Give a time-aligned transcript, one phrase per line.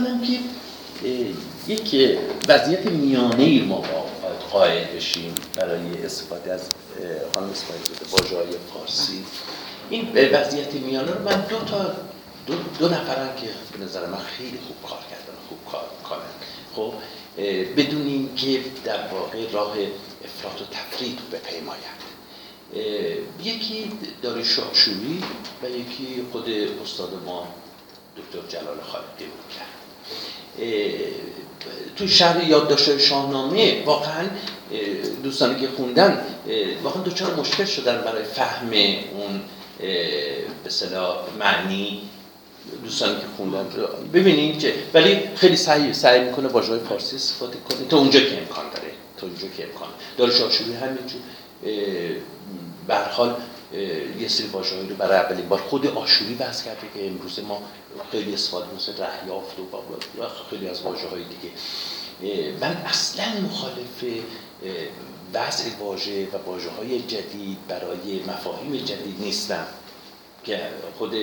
[0.00, 0.38] می‌کنم که
[1.68, 2.18] یک
[2.48, 3.84] وضعیت میانه ای ما
[4.50, 6.70] قائل بشیم برای استفاده از
[7.34, 9.24] خانم اسماعیل واژه فارسی.
[9.90, 11.94] این وضعیت میانه رو من دو تا
[12.46, 13.46] دو, دو نفرن که
[13.78, 16.30] به نظر من خیلی خوب کار کردن خوب کار می‌کنن.
[16.74, 16.92] خب
[17.76, 19.76] بدون اینکه در واقع راه
[20.24, 22.00] افراط و تفرید بپیمایند.
[23.44, 23.92] یکی
[24.22, 25.22] داری شاشوری
[25.62, 26.44] و یکی خود
[26.84, 27.48] استاد ما
[28.16, 29.79] دکتر جلال خالدی بود کرد
[31.96, 34.28] تو شهر یادداشت شاهنامه واقعا
[35.22, 36.24] دوستانی که خوندن
[36.82, 38.70] واقعا دوچار مشکل شدن برای فهم
[39.12, 39.40] اون
[40.64, 40.70] به
[41.38, 42.02] معنی
[42.84, 43.66] دوستانی که خوندن.
[44.12, 47.88] ببینید که ولی خیلی سعی سعی می‌کنه واژه فارسی استفاده کنه.
[47.88, 48.92] تا اونجا که امکان داره.
[49.16, 49.88] تا اونجا که امکان.
[50.18, 50.32] داره
[50.80, 51.20] همینجور
[52.86, 53.34] به حال
[54.20, 57.62] یه سری واژه‌ای رو برای اولین بار خود آشوری بحث کرده که امروز ما
[58.12, 59.64] خیلی استفاده مثل رهیافت و
[60.50, 61.52] خیلی از واژه های دیگه
[62.60, 64.04] من اصلا مخالف
[65.34, 69.66] وضع واژه و واژه های جدید برای مفاهیم جدید نیستم.
[70.44, 70.60] که
[70.98, 71.14] خود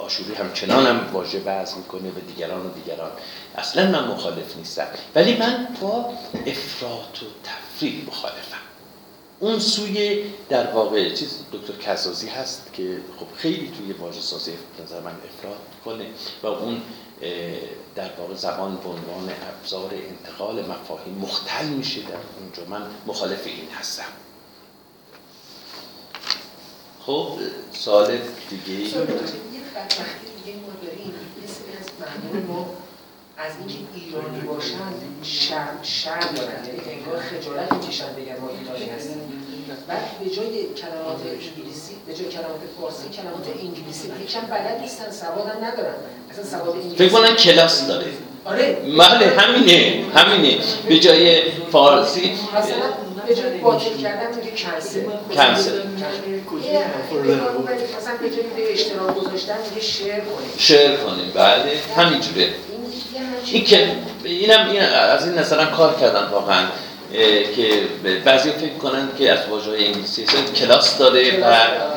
[0.00, 3.10] آشوری همچنان هم واژه وضع می‌کنه به دیگران و دیگران.
[3.56, 4.86] اصلا من مخالف نیستم.
[5.14, 6.12] ولی من با
[6.46, 8.67] افراط و تفریق مخالفم.
[9.40, 15.00] اون سوی در واقع چیز دکتر کسازی هست که خب خیلی توی واژه سازی نظر
[15.00, 16.06] من افراد کنه
[16.42, 16.82] و اون
[17.94, 22.64] در واقع زبان به عنوان ابزار انتقال مفاهیم مختل میشه در اونجا.
[22.70, 24.02] من مخالف این هستم.
[27.06, 27.38] خب
[27.72, 28.18] سال
[28.50, 28.88] دیگه یه
[32.48, 32.77] ما از
[33.38, 36.64] اینکه ایرانی باشن شرم شرم دارن.
[36.66, 39.20] یعنی انگار خجالت می‌کشن بگن ما ایرانی هستیم
[39.88, 40.46] بعد به جای
[40.80, 44.08] کلمات انگلیسی به جای کلمات فارسی کلمات انگلیسی.
[44.22, 45.94] یکم بلد نیستن سواد هم ندارن.
[46.30, 48.06] اصلا سواد انگلیسی فکر کنن کلاس داره.
[48.44, 48.76] آره.
[48.98, 50.58] بله همینه همینه.
[50.88, 52.32] به جای فارسی.
[52.56, 52.88] مثلا
[53.26, 55.02] به جای باطل کردن میگه کنسل.
[55.34, 55.82] کنسل.
[57.98, 62.54] مثلا به جای به اشتراک گذاشتن میگه شیر کنیم شیر کنیم بله همینجوره.
[63.52, 63.92] این که
[64.24, 66.66] اینم این از این نظرم کار کردن واقعا
[67.56, 67.82] که
[68.24, 70.24] بعضی فکر کنن که از واژه های انگلیسی
[70.56, 71.54] کلاس داره و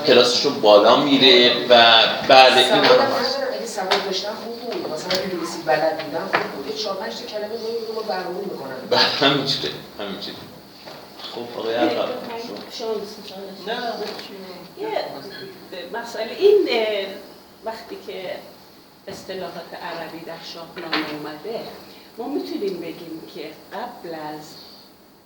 [0.07, 1.85] کلاسش رو بالا میره و
[2.27, 4.93] بله این هم هست سواد داشتن خوب بود.
[4.93, 6.75] مثلا انگلیسی بلد بودن خوب بود.
[6.75, 10.35] چهار پنج تا کلمه نمی‌دونم رو برنامه می‌کنن بله همینجوره همینجوره
[11.35, 12.09] خب آقای عقب
[13.67, 13.77] نه
[15.99, 16.67] مسئله این
[17.65, 18.35] وقتی که
[19.07, 21.59] اصطلاحات عربی در شاهنامه اومده.
[22.17, 24.45] ما می‌تونیم بگیم که قبل از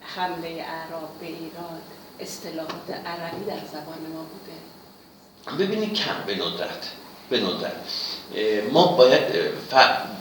[0.02, 1.81] حمله اعراب به ایران
[2.19, 5.66] اصطلاحات عربی در زبان ما بوده.
[5.66, 6.90] ببینید کم به ندرت
[7.30, 7.72] به ندرت.
[8.72, 9.22] ما باید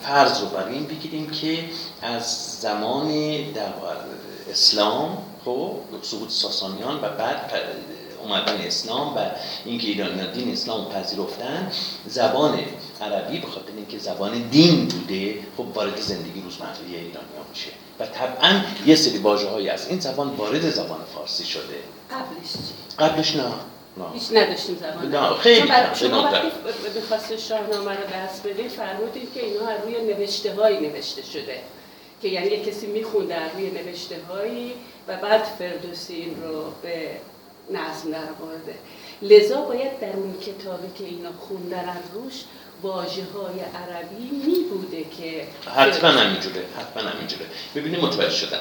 [0.02, 1.64] فرض رو بر این بگیریم که
[2.02, 3.08] از زمان
[3.52, 3.72] در
[4.50, 7.50] اسلام خب سقوط ساسانیان و بعد
[8.24, 9.20] اومدن اسلام و
[9.64, 11.72] اینکه ایرانیان دین اسلام پذیرفتن
[12.06, 12.58] زبان
[13.00, 17.70] عربی به خاطر اینکه زبان دین بوده خب وارد زندگی روزمره ایرانیان میشه.
[18.00, 21.62] و طبعا یه سری واژه از این زبان وارد زبان فارسی شده.
[22.10, 22.52] قبلش
[22.98, 23.44] قبلش نه.
[24.14, 25.14] هیچ نداشتیم زبان.
[25.14, 26.48] نه خیلی شما وقتی
[27.00, 31.60] بخواست شاهنامه رو دست بده فرمودید که اینا از روی نوشته هایی نوشته شده.
[32.22, 34.72] که یعنی کسی میخونده روی نوشته هایی
[35.08, 37.10] و بعد فردوسی این رو به
[37.70, 38.74] نظم در آورده.
[39.22, 42.44] لذا باید در اون کتابی که اینا خوندن از روش
[42.82, 47.46] واژه های عربی می بوده که حتما همینجوره حتما همینجوره.
[47.74, 48.58] ببینید متوجه شدن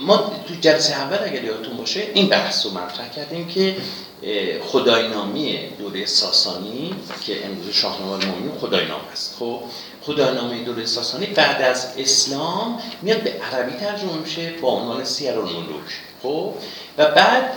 [0.00, 3.76] ما تو جلسه اول اگر یادتون باشه این بحث رو مطرح کردیم که
[4.62, 6.94] خداینامی دوره ساسانی
[7.26, 9.36] که امروز شاهنامه المؤمنین خداینامه است.
[9.38, 9.60] خب
[10.02, 15.46] خداینامه دوره ساسانی بعد از اسلام میاد به عربی ترجمه میشه با عنوان سیر و
[16.22, 16.54] خب
[16.98, 17.52] و بعد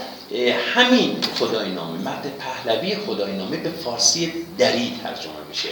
[0.76, 5.70] همین خداینامه مرد پهلوی خداینامه به فارسی دری ترجمه میشه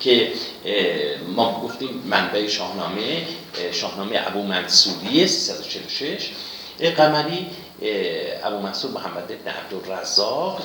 [0.00, 0.32] که
[1.34, 3.26] ما گفتیم منبع شاهنامه
[3.72, 6.30] شاهنامه ابو منصوری 346
[6.96, 7.46] قمری
[8.44, 10.62] ابو منصور محمد بن عبدالرزاق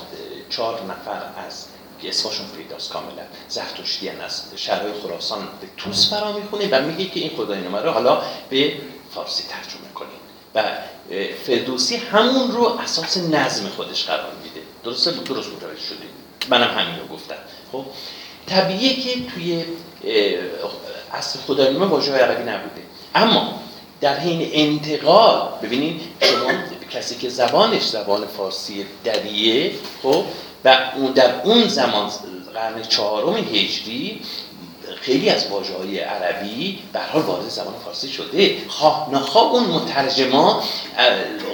[0.50, 1.66] چهار نفر از
[2.02, 3.24] که اسمشون پیداست کاملا.
[3.50, 8.22] زرتشتیان از شهرهای خراسان به توس فرا می‌خونه و میگه که این خداینامه رو حالا
[8.50, 8.74] به
[9.16, 10.25] فارسی ترجمه کنیم.
[10.56, 10.63] و
[11.48, 14.62] فردوسی همون رو اساس نظم خودش قرار میده.
[14.84, 16.10] درسته؟ درست متوجه شدید
[16.50, 17.36] منم همین رو گفتم.
[17.72, 17.86] خب؟
[18.48, 19.63] طبیعیه که توی
[21.13, 22.81] اصل خداینامه واژه عربی نبوده.
[23.16, 23.60] اما
[24.02, 26.52] در حین انتقال ببینید شما
[26.92, 29.72] کسی که زبانش زبان فارسی دریه
[30.04, 30.24] خب؟
[30.66, 32.12] و اون در اون زمان
[32.54, 34.22] قرن چهارم هجری
[35.06, 38.57] خیلی از واژه های عربی به حال وارد زبان فارسی شده.
[38.68, 40.63] خواه نخواه اون مترجما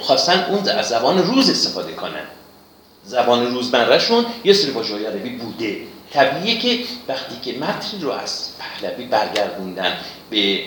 [0.01, 2.27] خواستن اون از زبان روز استفاده کنن.
[3.06, 5.77] زبان روزمرهشون یه سری واژه های عربی بوده.
[6.13, 9.97] طبیعیه که وقتی که متن رو از پهلوی برگردوندن
[10.30, 10.59] به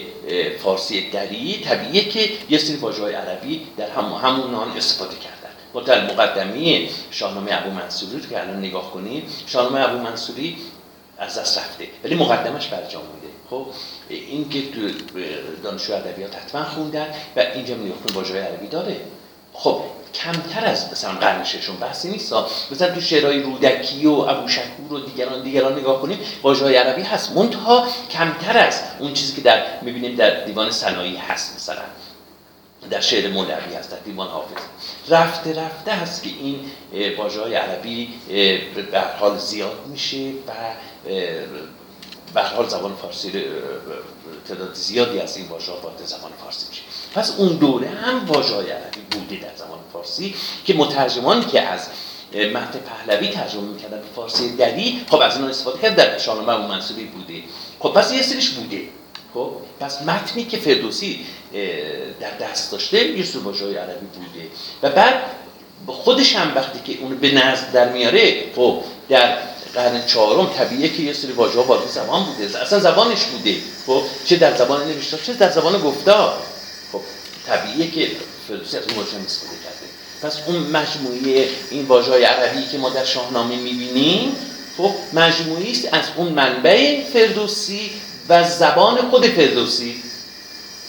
[0.63, 5.35] فارسی دری طبیعیه که یه سری واژه های عربی در هم همون آن استفاده کردن.
[5.81, 10.57] در مقدمه شاهنامه ابو منصوری رو که الان نگاه کنید شاهنامه ابو منصوری
[11.19, 11.89] از دست رفته.
[12.05, 13.29] ولی مقدمش برجا مونده.
[13.51, 13.67] خب
[14.09, 14.81] این که تو
[15.63, 17.07] دانشجو ادبیات حتما خوندن
[17.37, 18.97] و اینجا می‌گفتن واژه عربی داره.
[19.53, 19.81] خب
[20.15, 22.33] کمتر از مثلا قرن ششم بحثی نیست.
[22.73, 27.33] مثلا تو شعرهای رودکی و ابو شکور و دیگران دیگران نگاه کنیم واژه عربی هست.
[27.33, 31.83] منتها کمتر از اون چیزی که در می‌بینیم در دیوان سنایی هست مثلا.
[32.91, 34.63] در شعر مولوی هست در دیوان حافظ.
[35.09, 36.61] رفته رفته هست که این
[37.19, 38.09] واژه های عربی
[38.91, 40.53] به حال زیاد میشه و
[42.35, 43.33] به حال زبان فارسی
[44.49, 46.83] تعداد زیادی از این واژه وارد زبان فارسی میشه.
[47.15, 50.35] پس اون دوره هم واژه های عربی بوده در زبان فارسی
[50.65, 51.89] که مترجمانی که از
[52.35, 56.69] متن پهلوی ترجمه می‌کردن به فارسی دری خب از اون استفاده کرد در شاهنامه و
[56.69, 57.43] منصوری بوده.
[57.81, 58.83] خب پس یه سریش بوده.
[59.35, 59.51] خب
[59.81, 61.27] پس متنی که فردوسی
[62.21, 63.25] در دست داشته یه
[63.63, 64.49] های عربی بوده.
[64.83, 65.15] و بعد
[65.87, 69.39] خودش هم وقتی که اون به نزد در میاره خب در
[69.75, 72.61] قرن چهارم طبیعیه که یه سری واژه ها وارد زبان بوده.
[72.61, 73.57] اصلا زبانش بوده.
[73.87, 76.35] خب چه در زبان نوشته چه در زبان گفتار.
[76.93, 77.01] خب
[77.47, 78.11] طبیعیه که
[78.49, 79.87] فردوسی از اون واژه استفاده کرده.
[80.23, 84.37] پس اون مجموعه این واژه های عربی که ما در شاهنامه می‌بینیم
[84.77, 87.91] خب مجموعی است از اون منبع فردوسی
[88.29, 90.03] و زبان خود فردوسی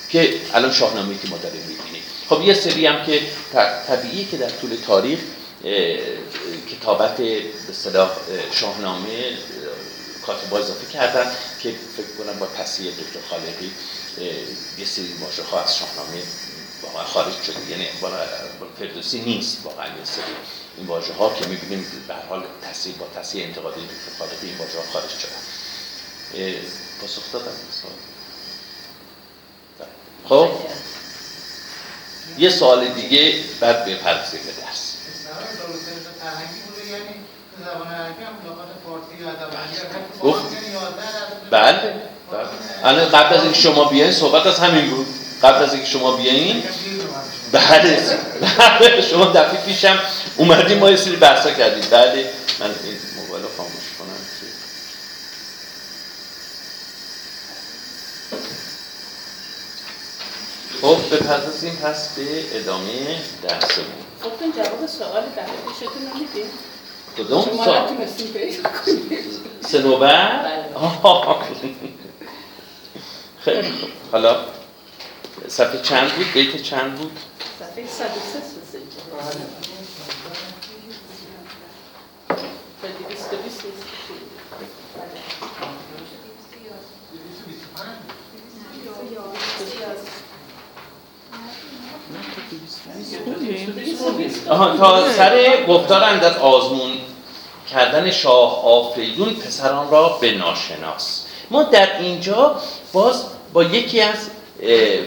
[0.10, 2.02] که الان شاهنامه که ما داریم می‌بینیم.
[2.30, 3.22] خب یه سری هم که
[3.88, 5.20] طبیعی که در طول تاریخ
[6.72, 8.12] کتابت به صلاح
[8.52, 9.38] شاهنامه
[10.26, 11.32] کاتبا اضافه کردن
[11.64, 13.72] که فکر کنم با تصحیح دکتر خالقی
[14.78, 16.22] یه سری واژه از شاهنامه
[16.84, 17.72] واقعا خارج شده.
[17.72, 17.88] یعنی
[18.80, 20.24] فردوسی نیست واقعا یه سری
[20.78, 24.58] این واژه ها که می‌بینیم به هر حال تصحیح با تصحیح انتقادی دکتر خالقی این
[24.58, 25.42] واژه ها خارج شدن
[27.02, 27.52] پاسخ دادم
[30.30, 30.50] خب؟
[32.38, 34.96] یه سوال دیگه بعد بپردازیم به درس
[40.22, 40.44] گفت
[41.52, 41.94] بله.
[42.84, 45.08] الان قبل از اینکه شما بیاین صحبت از همین بود.
[45.44, 46.64] قبل از اینکه شما بیاین
[47.52, 48.20] بله.
[48.80, 49.02] بله.
[49.02, 50.00] شما دفعه پیشم
[50.38, 51.90] اومدیم ما یه سری بحثا کردیم.
[51.92, 52.30] بله.
[52.60, 54.16] من این موبایل رو خاموش کنم
[60.86, 63.86] خب بپردازیم پس به ادامه درسمون.
[64.22, 66.46] خب جواب سوال دفعه پیشتون نمیدیم.
[67.18, 69.20] کدوم شما نتونستیم پیدا کنیم.
[69.62, 70.62] سنوبر
[73.46, 73.90] خیلی خوب.
[74.12, 74.46] حالا
[75.48, 77.20] صفحه چند بود؟ بیت چند بود؟
[77.60, 78.56] صفحه 103
[94.50, 96.92] آها تا سر گفتار در آزمون
[97.72, 101.26] کردن شاه آفریدون پسران را به ناشناس.
[101.52, 102.56] ما در اینجا
[102.94, 104.18] باز با یکی از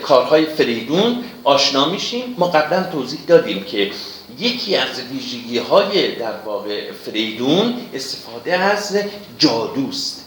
[0.02, 2.34] کارهای فریدون آشنا میشیم.
[2.38, 3.90] ما قبلا توضیح دادیم که
[4.38, 8.96] یکی از ویژگی های در واقع فریدون استفاده از
[9.38, 10.24] جادوست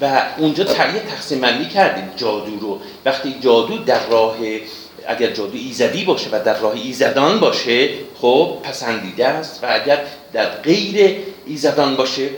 [0.00, 2.80] و اونجا تقیه تقسیم بندی کردیم جادو رو.
[3.04, 4.36] وقتی جادو در راه
[5.10, 7.88] اگر جادو ایزدی باشه و در راه ایزدان باشه
[8.20, 9.98] خب پسندیده است و اگر
[10.32, 12.28] در غیر ایزدان باشه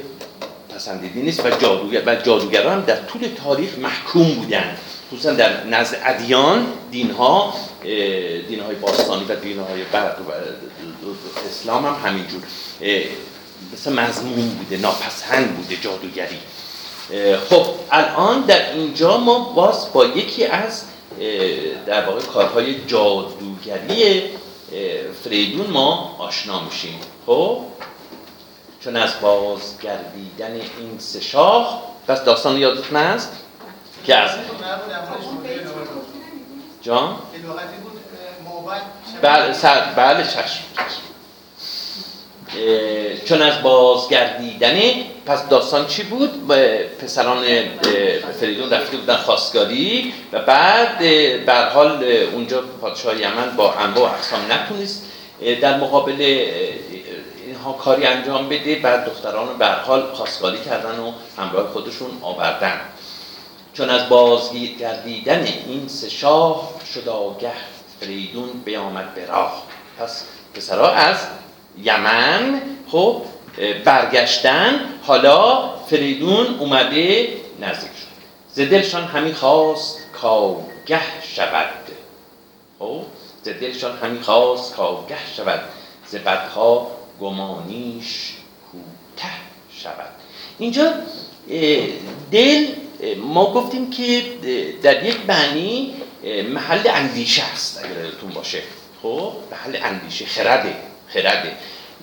[0.74, 4.76] پسندیده نیست و جادوگر و جادوگران در طول تاریخ محکوم بودن
[5.12, 7.54] خصوصا در نزد ادیان دینها
[8.48, 10.32] دینهای باستانی و دینهای برق و
[11.50, 12.42] اسلام هم همینجور
[13.72, 16.38] مثل مضمون بوده ناپسند بوده جادوگری.
[17.50, 20.82] خب الان در اینجا ما باز با یکی از
[21.86, 24.22] در واقع کارهای جادوگری
[25.24, 27.00] فریدون ما آشنا میشیم.
[27.26, 27.58] خب؟
[28.80, 31.74] چون از بازگردیدن این سه شاخ
[32.08, 33.32] پس داستان یادتون هست؟
[34.04, 34.30] که از
[36.82, 37.16] جان؟
[39.22, 40.64] بله سر بله چشم
[43.24, 44.80] چون از بازگردیدن
[45.26, 46.48] پس داستان چی بود؟
[46.98, 47.44] پسران
[48.40, 50.98] فریدون رفته بودن خواستگاری و بعد
[51.46, 55.04] بر حال اونجا پادشاه یمن با انواع و اقسام نتونست
[55.60, 56.46] در مقابل
[57.46, 58.74] اینها کاری انجام بده.
[58.74, 62.80] بعد دختران رو به حال خواستگاری کردن و همراه خودشون آوردن.
[63.74, 67.52] چون از بازگردیدن این سه شاه شد آگه
[68.00, 69.62] فریدون بیامد به راه.
[69.98, 70.24] پس
[70.54, 71.16] پسرا از
[71.82, 73.22] یمن خب
[73.84, 77.28] برگشتن حالا فریدون اومده
[77.60, 78.12] نزدیک شد.
[78.52, 81.00] ز دلشان همی خواست کاگه
[81.36, 81.70] شود.
[82.78, 83.02] خب
[83.42, 85.60] ز دلشان همی خواست کاگه شود.
[86.06, 86.90] ز بدها
[87.20, 88.32] گمانیش
[88.72, 89.32] کوته
[89.82, 90.10] شود.
[90.58, 90.92] اینجا
[92.30, 92.66] دل
[93.16, 94.22] ما گفتیم که
[94.82, 95.94] در یک معنی
[96.48, 98.62] محل اندیشه است اگر یادتون باشه.
[99.02, 100.76] خب محل اندیشه خرده
[101.08, 101.56] خرده.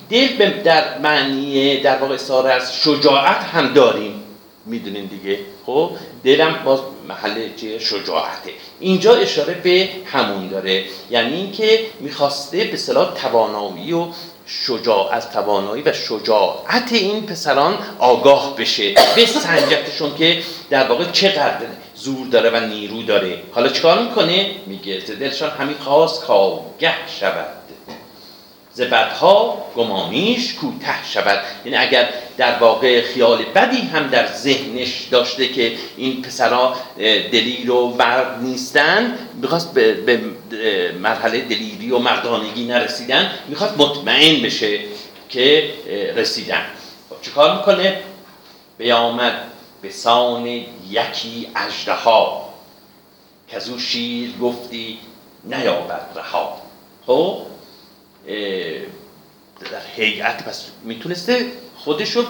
[0.10, 4.24] دل در معنی در واقع استعاره از شجاعت هم داریم.
[4.66, 5.40] می‌دونین دیگه.
[5.66, 5.92] خب؟
[6.24, 8.52] دلم باز محل چه شجاعته.
[8.80, 10.84] اینجا اشاره به همون داره.
[11.10, 14.08] یعنی اینکه می‌خواسته به صلاح توانایی و
[14.46, 18.94] شجاع از توانایی و شجاعت این پسران آگاه بشه.
[19.16, 20.40] به سنجتشون که
[20.70, 21.66] در واقع چقدر
[21.96, 23.42] زور داره و نیرو داره.
[23.52, 27.46] حالا چیکار می‌کنه؟ میگه دلشان همین خواست کاگه شود.
[28.80, 31.40] زبدها گمانیش کوته شود.
[31.66, 36.76] یعنی اگر در واقع خیال بدی هم در ذهنش داشته که این پسرها
[37.32, 40.22] دلیر و مرد نیستن می‌خواست به
[41.00, 44.80] مرحله دلیری و مردانگی نرسیدن می‌خواست مطمئن بشه
[45.30, 45.70] که
[46.16, 46.66] رسیدن.
[47.10, 48.02] خب چیکار می‌کنه؟
[48.78, 49.34] بیامد
[49.82, 50.46] به سان
[50.90, 52.50] یکی اجدها
[53.48, 55.00] که از او شیر گفتی
[55.46, 56.62] نیابد رها.
[57.08, 57.38] خب؟
[59.72, 61.46] در هیئت پس می‌تونسته
[61.78, 62.24] خودش رو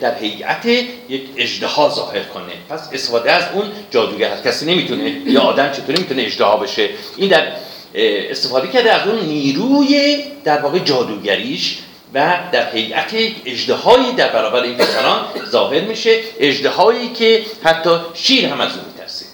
[0.00, 2.52] در هیئت یک اجدها ظاهر کنه.
[2.68, 4.44] پس استفاده از اون جادوگر هست.
[4.44, 7.52] کسی نمی‌تونه یا آدم چطوری می‌تونه اجدها بشه؟ این در
[7.94, 11.78] استفاده کرده از اون نیروی در واقع جادوگریش
[12.14, 16.20] و در هیئت اجدهایی در برابر این پسران ظاهر میشه.
[16.40, 19.26] اجدهایی که حتی شیر هم از اون میترسه.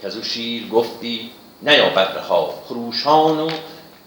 [0.00, 1.30] که از اون شیر گفتی
[1.62, 3.50] نیابد رها خروشان و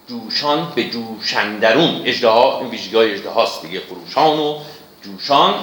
[0.09, 4.59] جوشان به جوشندرون اجدها این ویژگاه اجدهاست دیگه خروشان و
[5.01, 5.53] جوشان.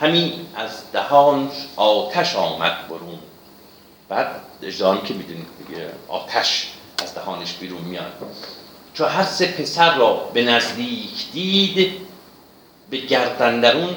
[0.00, 3.18] همین از دهان آتش آمد برون.
[4.08, 4.26] بعد
[4.62, 6.66] اجدهان که می‌دونید دیگه آتش
[7.02, 8.12] از دهانش بیرون میاد.
[8.94, 11.92] چو هر سه پسر را به نزدیک دید
[12.90, 13.96] به گردندرون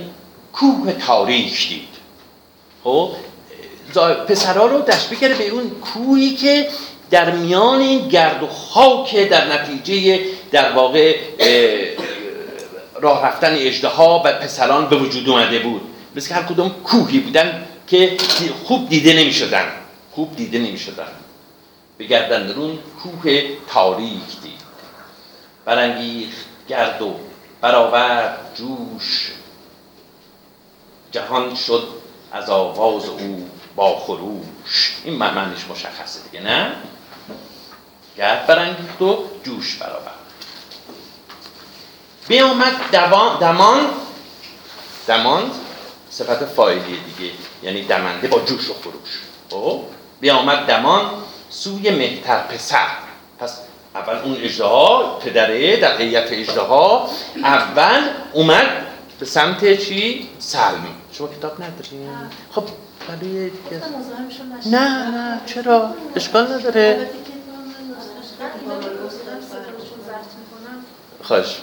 [0.53, 1.87] کوه تاریخ دید.
[2.83, 3.11] خب
[4.27, 6.69] پسرها رو تشبیه کرده به اون کوهی که
[7.13, 10.19] در میان این گرد و خاک در نتیجه
[10.51, 11.17] در واقع
[13.01, 15.81] راه رفتن اجدها و پسران به وجود اومده بود.
[16.15, 18.17] مثل هر کدوم کوهی بودن که
[18.63, 19.71] خوب دیده نمی شدن
[20.11, 21.07] خوب دیده نمی شدن
[21.99, 23.43] بگردن درون کوه
[23.73, 24.61] تاریک دید.
[25.65, 27.15] برانگیخت گرد و
[27.61, 29.31] برآورد جوش.
[31.11, 31.87] جهان شد
[32.31, 34.95] از آواز او با خروش.
[35.03, 36.71] این معنیش مشخصه دیگه نه؟
[38.17, 40.13] گرد برانگیخت و جوش برآورد
[42.27, 43.89] بیامد دمان
[45.07, 45.51] دمان
[46.09, 47.31] صفت فایلی دیگه
[47.63, 49.19] یعنی دمنده با جوش و خروش.
[49.49, 49.83] خب؟
[50.19, 51.09] بیامد دمان
[51.49, 52.87] سوی مهتر پسر.
[53.39, 53.59] پس
[53.95, 57.09] اول اون اجدها پدره در قیت اجدها
[57.43, 58.01] اول
[58.33, 58.85] اومد
[59.19, 62.09] به سمت چی؟ سلم شما کتاب ندارین؟
[62.51, 62.63] خب
[63.09, 63.51] ولی
[64.65, 67.09] نه نه چرا؟ اشکال نداره.
[71.23, 71.57] خواهش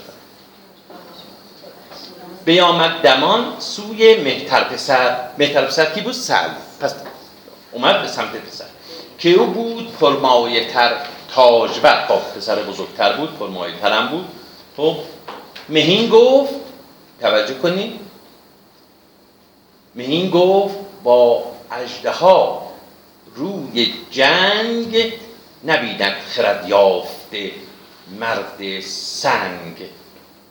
[2.45, 5.17] بیامد دمان سوی مهتر پسر.
[5.37, 6.95] مهتر پسر کی بود؟ سلم پس
[7.71, 8.65] اومد به سمت پسر.
[9.19, 10.93] که او بود فرمایه تر
[11.35, 14.25] تاجور با پسر بزرگتر بود فرمایه ترم بود.
[14.77, 14.97] خب
[15.69, 16.53] مهین گفت
[17.21, 17.99] توجه کنید
[19.95, 22.11] مهین گفت با اجده
[23.35, 25.13] روی جنگ
[25.65, 27.51] نبیدن خرد یافته
[28.19, 29.77] مرد سنگ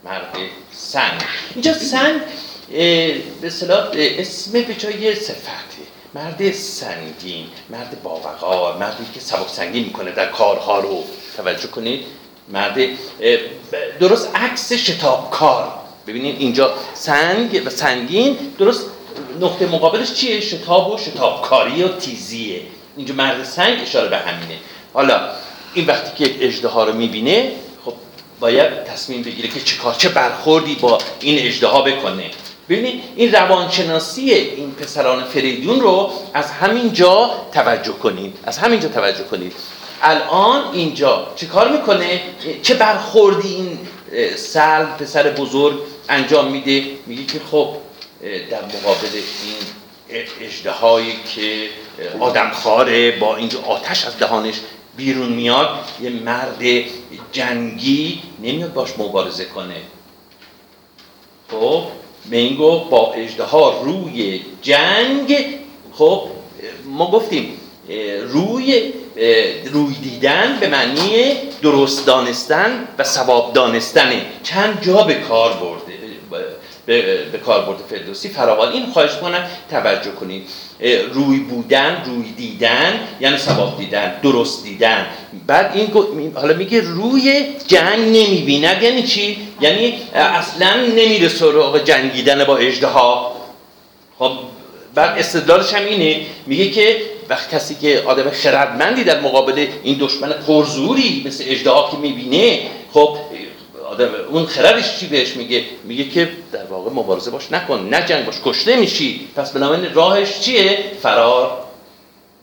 [0.04, 0.36] مرد
[0.72, 1.20] سنگ.
[1.54, 2.20] اینجا سنگ
[3.40, 5.82] به صلاح اسم به جای صفته
[6.14, 11.04] مرد سنگین مرد باوقار مردی که سبک سنگین می‌کنه در کارها رو.
[11.36, 12.04] توجه کنید.
[12.48, 12.78] مرد
[14.00, 15.72] درست عکس شتابکار.
[16.06, 18.86] ببینید اینجا سنگ و سنگین درست
[19.40, 22.62] نقطه مقابلش چیه؟ شتاب و شتابکاری و تیزیه.
[22.96, 24.58] اینجا مرد سنگ اشاره به همینه.
[24.92, 25.20] حالا
[25.74, 27.52] این وقتی که یک اجدها رو می‌بینه
[27.84, 27.94] خب
[28.40, 32.30] باید تصمیم بگیره که چه کار چه برخوردی با این اجدها بکنه.
[32.68, 38.38] ببینید این روانشناسی این پسران فریدون رو از همین جا توجه کنید.
[38.44, 39.52] از همین جا توجه کنید.
[40.02, 42.20] الان اینجا چه کار می‌کنه؟
[42.62, 43.78] چه برخوردی این
[44.36, 45.78] سل پسر بزرگ
[46.08, 47.76] انجام میده؟ میگه که خب
[48.50, 49.56] در مقابل این
[50.40, 51.68] اجدهایی که
[52.20, 54.54] آدمخواره با اینجا آتش از دهانش
[54.96, 55.68] بیرون میاد
[56.00, 56.62] یه مرد
[57.32, 59.76] جنگی نمیاد باش مبارزه کنه.
[61.50, 61.82] خب
[62.58, 63.44] گفت با اجده
[63.84, 65.58] روی جنگ
[65.92, 66.22] خب
[66.84, 67.60] ما گفتیم
[68.28, 68.92] روی
[69.72, 75.99] روی دیدن به معنی درست دانستن و ثواب دانستن چند جا به کار برده.
[77.32, 78.72] به, کار برده فردوسی فراوان.
[78.72, 80.48] این خواهش کنم توجه کنید.
[81.12, 85.06] روی بودن روی دیدن یعنی ثواب دیدن درست دیدن.
[85.46, 92.56] بعد این حالا میگه روی جنگ نمی‌بیند یعنی چی؟ یعنی اصلا نمیره سراغ جنگیدن با
[92.56, 93.36] اجدها
[94.18, 94.32] خب
[94.94, 96.20] بعد استدلالش هم اینه.
[96.46, 96.96] میگه که
[97.28, 102.60] وقت کسی که آدم خردمندی در مقابل این دشمن پرزوری مثل اجدها که می‌بینه
[102.92, 103.16] خب
[103.90, 108.26] آدم اون خردش چی بهش میگه؟ میگه که در واقع مبارزه باش نکن نه جنگ
[108.26, 109.28] باش کشته میشی.
[109.36, 111.58] پس بنابراین راهش چیه؟ فرار.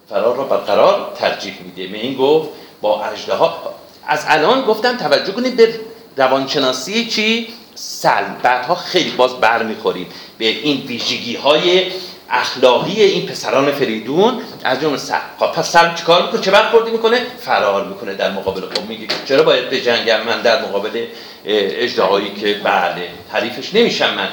[0.10, 1.88] فرار را برقرار ترجیح میده.
[1.88, 2.50] به این گفت
[2.82, 3.04] با
[3.40, 3.74] ها
[4.08, 5.80] از الان گفتم توجه کنید به
[6.18, 8.38] روانشناسی چی؟ سلم.
[8.44, 10.08] بعدها خیلی باز برمیخوریم.
[10.38, 11.92] به این ویژگی های
[12.30, 14.42] اخلاقی این پسران فریدون.
[14.64, 14.98] از جمله
[15.40, 19.44] خب پس سلم چیکار می‌کنه؟ چه برخوردی می‌کنه؟ فرار می‌کنه در مقابل خب میگه چرا
[19.44, 21.06] باید به جنگم من در مقابل
[21.48, 24.30] اجدهایی که بله حریفش نمیشم من.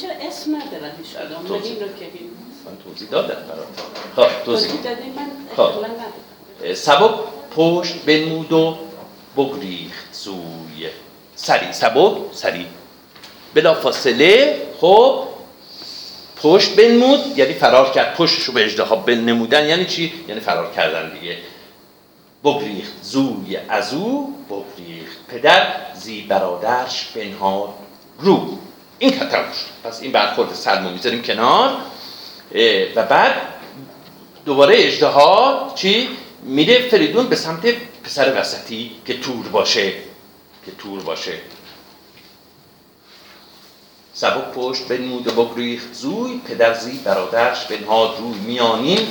[0.00, 0.92] چرا اسم ندارن
[1.48, 1.76] توضیح
[2.66, 3.36] من توضیح دادم
[4.16, 4.70] خب توضیح.
[5.56, 5.70] خب.
[6.74, 7.14] سبب
[7.56, 8.78] پشت بنمود و
[9.36, 10.88] بگریخت سوی.
[11.34, 12.66] سری سبب سری.
[13.54, 15.24] بلا فاصله خب
[16.42, 18.14] پشت بنمود یعنی فرار کرد.
[18.14, 21.36] پشتش رو به اجدها بنمودن یعنی چی؟ یعنی فرار کردن دیگه.
[22.44, 27.74] بگریخت زوی از او بگریخت پدر زی برادرش بنهاد
[28.18, 28.58] رو.
[28.98, 29.44] این کتر
[29.84, 31.76] پس این برخورد سلمو می‌ذاریم کنار.
[32.96, 33.36] و بعد
[34.44, 36.08] دوباره اجدها چی؟
[36.42, 39.92] میره فریدون به سمت پسر وسطی که تور باشه.
[40.66, 41.32] که تور باشه.
[44.14, 49.08] سبک پشت بنمود و بگریخت زوی پدر زی برادرش بنهاد روی میانین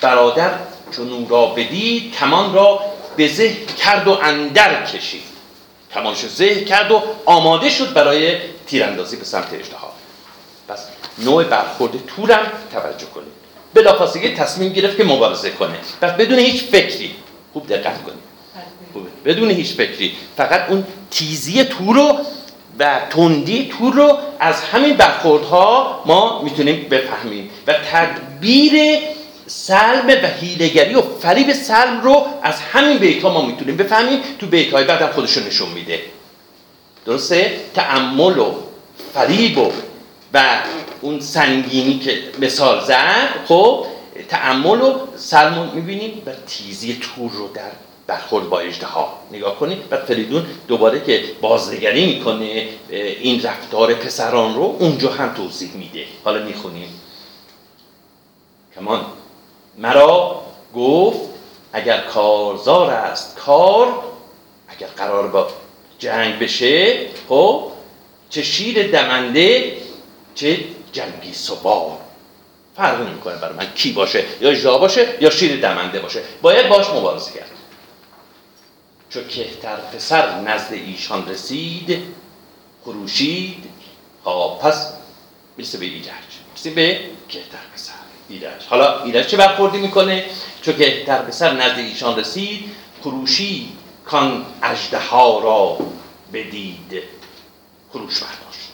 [0.00, 0.50] برادر
[0.96, 2.80] چون او را بدید کمان را
[3.16, 5.22] به زه کرد و اندر کشید.
[5.94, 9.92] کمانش زه کرد و آماده شد برای تیراندازی به سمت اجتها
[10.68, 13.32] پس نوع برخورد تورم توجه کنید.
[13.74, 15.78] بلافاصله تصمیم گرفت که مبارزه کنه.
[16.00, 17.14] پس بدون هیچ فکری.
[17.52, 18.28] خوب دقت کنید.
[19.24, 20.16] بدون هیچ فکری.
[20.36, 22.18] فقط اون تیزی تور رو
[22.78, 27.50] و تندی تور رو از همین برخوردها ما می‌تونیم بفهمیم.
[27.66, 28.98] و تدبیر
[29.48, 34.20] سلم و هیلگری و فریب سلم رو از همین بیت ها ما می‌تونیم بفهمیم.
[34.38, 36.02] تو بیت های بعد هم خودشون نشون میده.
[37.06, 38.54] درسته؟ تعمل و
[39.14, 39.72] فریب و
[40.34, 40.62] و
[41.00, 43.28] اون سنگینی که مثال زد.
[43.46, 43.86] خب
[44.28, 47.72] تعمل و سلم می‌بینیم و تیزی تور رو در
[48.06, 49.88] برخورد با اجدها نگاه کنید.
[49.88, 56.04] بعد فریدون دوباره که بازنگری می‌کنه این رفتار پسران رو اونجا هم توضیح میده.
[56.24, 56.88] حالا می‌خونیم.
[58.76, 59.00] کمان
[59.78, 60.42] مرا
[60.74, 61.20] گفت
[61.72, 64.04] اگر کارزار است کار
[64.68, 65.48] اگر قرار با
[65.98, 67.64] جنگ بشه خب
[68.30, 69.76] چه شیر دمنده
[70.34, 71.98] چه جنگی سبار
[72.76, 76.22] فرق نمی‌کنه برای من کی باشه یا جا باشه یا شیر دمنده باشه.
[76.42, 77.50] باید باش مبارزه کرد.
[79.10, 82.02] چو کهتر پسر نزد ایشان رسید
[82.84, 83.64] خروشید
[84.24, 84.92] ها پس
[85.56, 86.04] می‌رسه به ایرج
[86.48, 87.97] می‌رسه به کهتر پسر.
[88.28, 88.66] ایرج.
[88.68, 90.24] حالا ایرج چه برخوردی می‌کنه؟
[90.62, 92.70] چو کهتر پسر نزد ایشان رسید
[93.02, 93.68] خروشید
[94.04, 95.78] کان اجده ها را
[96.32, 97.02] بدید.
[97.92, 98.68] خروش برداشت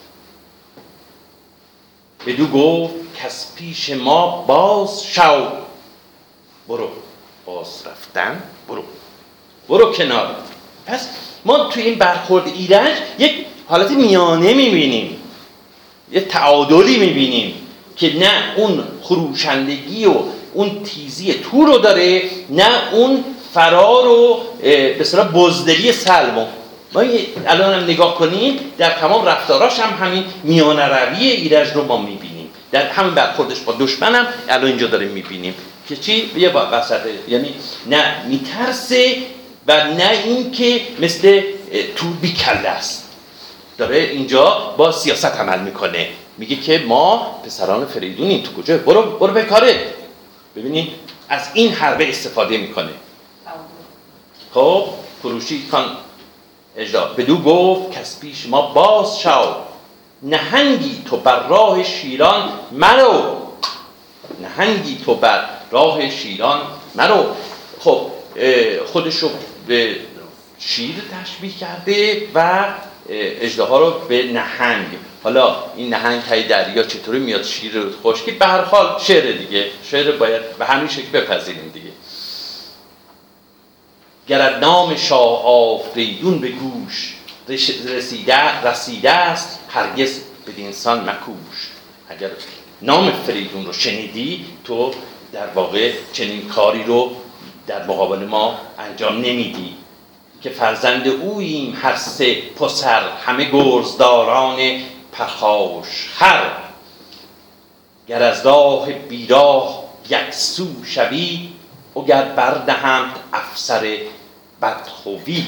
[2.27, 5.49] بدو گفت کس پیش ما باز شو.
[6.69, 6.88] برو.
[7.47, 8.85] باز رفتن برو.
[9.69, 10.37] برو کنار.
[10.87, 11.09] پس
[11.45, 15.21] ما توی این برخورد ایرج یک حالت میانه می‌بینیم.
[16.12, 17.63] یه تعادلی می‌بینیم.
[17.96, 20.14] که نه اون خروشندگی و
[20.52, 24.40] اون تیزی تو رو داره نه اون فرار و
[24.98, 26.46] به صورت بزدلی سلمو
[26.92, 27.02] ما
[27.46, 32.50] الان هم نگاه کنیم در تمام رفتاراش هم همین میانه روی ایرج رو ما می‌بینیم.
[32.72, 35.54] در همین برخوردش با دشمنم الان اینجا داریم می‌بینیم.
[35.88, 37.54] که چی؟ یه وسط یعنی
[37.87, 39.16] نه میترسه
[39.66, 41.42] و نه اینکه مثل
[41.96, 43.11] تور بیکله است.
[43.78, 46.09] داره اینجا با سیاست عمل می‌کنه.
[46.38, 49.94] میگه که ما پسران فریدونیم تو کجا؟ برو برو به کاره.
[50.57, 50.92] ببینید
[51.29, 52.90] از این حربه استفاده می‌کنه.
[54.55, 54.85] خب
[55.23, 55.97] فروشی کان
[56.77, 59.55] اجرا بدو گفت کس پیش ما باز شو
[60.23, 63.37] نهنگی تو بر راه شیران مرو.
[64.40, 66.61] نهنگی تو بر راه شیران
[66.94, 67.27] مرو.
[67.81, 68.11] خب
[68.92, 69.31] خودش رو
[69.66, 69.97] به
[70.59, 72.64] شیر تشبیه کرده و
[73.09, 74.87] اجده رو به نهنگ.
[75.23, 79.71] حالا این نهنگ های دریا چطوری میاد شیر رو خشکی به هر حال شعر دیگه.
[79.85, 81.90] شعر باید به همین شکل بپذیریم دیگه.
[84.29, 87.14] گرد نام شاه آفریدون به گوش.
[87.49, 91.69] رسیده, رسیده است هرگز به انسان مکوش.
[92.09, 92.31] اگر
[92.83, 94.95] نام فریدون رو شنیدی تو
[95.33, 97.17] در واقع چنین کاری رو
[97.67, 99.75] در مقابل ما انجام نمیدی.
[100.44, 104.59] که فرزند اوییم هر سه پسر همه گرزداران
[105.12, 106.50] پرخاش هر
[108.09, 111.48] گر از راه بیراه یک سو شوی
[111.94, 113.98] او گر بردهم افسر
[114.62, 115.44] بدخوی.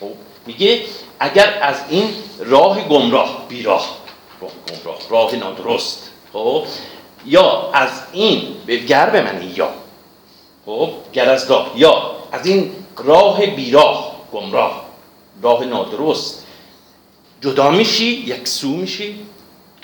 [0.00, 0.12] خب
[0.46, 0.82] میگه
[1.20, 3.96] اگر از این راه گمراه بیراه
[4.40, 6.10] راه گمراه راه نادرست.
[6.32, 6.64] خب
[7.26, 8.56] یا از این
[8.88, 9.68] گر به من یا.
[10.66, 14.84] خب گر از یا از این راه بیراه گمراه
[15.42, 16.46] راه نادرست.
[17.40, 19.20] جدا میشی یک سو میشی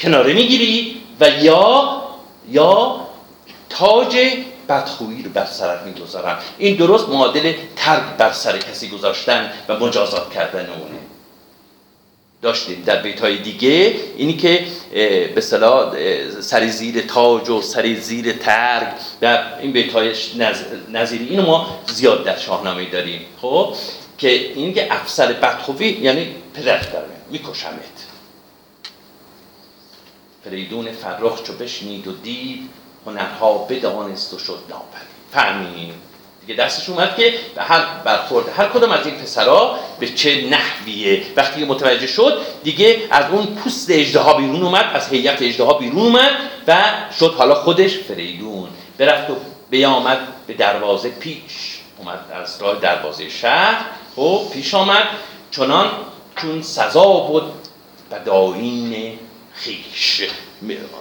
[0.01, 2.03] کناره می‌گیری و یا
[2.49, 3.01] یا
[3.69, 4.17] تاج
[4.69, 10.33] بدخویی رو بر سرت می‌گذارم این درست معادل ترک بر سر کسی گذاشتن و مجازات
[10.33, 11.00] کردن اونه.
[12.43, 12.83] داشتیم.
[12.87, 14.67] در بیت های دیگه اینی که
[15.35, 15.95] به صلاح
[16.41, 18.89] سری زیر تاج و سری زیر ترگ
[19.21, 20.15] در این بیت های
[20.89, 21.29] نظیری.
[21.29, 23.21] اینو ما زیاد در شاهنامه داریم.
[23.41, 23.75] خب؟
[24.19, 28.07] که این که افسر بدخوی یعنی پدر داره میکشمت.
[30.45, 32.71] فریدون فرخ چو بشنید و دید
[33.07, 35.11] هنرها بدانست و شد ناپدید.
[35.33, 36.10] فهمید
[36.51, 41.23] دیگه دستش اومد که به هر برخورد هر کدام از این پسرا به چه نحویه.
[41.37, 46.31] وقتی متوجه شد دیگه از اون پوست اجدها بیرون اومد از هیئت اجدها بیرون اومد
[46.67, 46.83] و
[47.19, 48.69] شد حالا خودش فریدون.
[48.99, 49.37] برفت و
[49.71, 51.79] بیامد به دروازه پیش.
[51.99, 53.85] اومد از راه دروازه شهر.
[54.17, 55.07] خب پیش آمد.
[55.51, 55.91] چنان
[56.37, 57.53] چون سزا بود
[58.11, 59.19] بداین
[59.55, 60.29] خیش.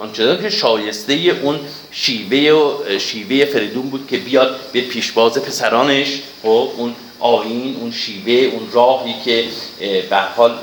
[0.00, 6.70] آنچنان که شایسته اون شیوه و شیوه فریدون بود که بیاد به پیشواز پسرانش خب
[6.76, 9.44] اون آین اون شیوه اون راهی که
[10.10, 10.58] به حال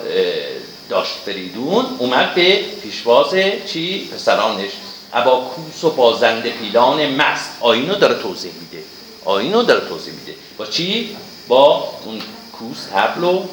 [0.89, 3.36] داشت فریدون اومد به پیشواز
[3.67, 4.71] چی؟ پسرانش.
[5.13, 7.49] ابا کوس و بازنده پیلان مست.
[7.60, 8.83] آینو داره توضیح میده.
[9.25, 10.33] آینو داره توضیح میده.
[10.57, 11.15] با چی؟
[11.47, 12.21] با اون
[12.60, 13.43] کوس تبل و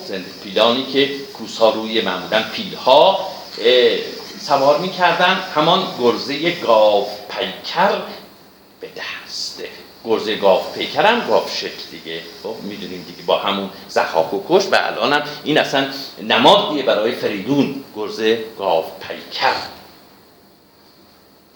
[0.45, 3.29] پیلانی که کوس ها روی معمولا پیل ها
[4.47, 7.93] سوار می‌کردن همان گرزه گاو پیکر
[8.81, 9.63] به دست.
[10.05, 11.43] گرزه گاو پیکر هم گاو
[11.91, 12.21] دیگه.
[12.43, 15.87] خب می‌دونیم دیگه با همون زخاک و کش و الان هم این اصلا
[16.23, 19.55] نمادیه برای فریدون گرزه گاو پیکر.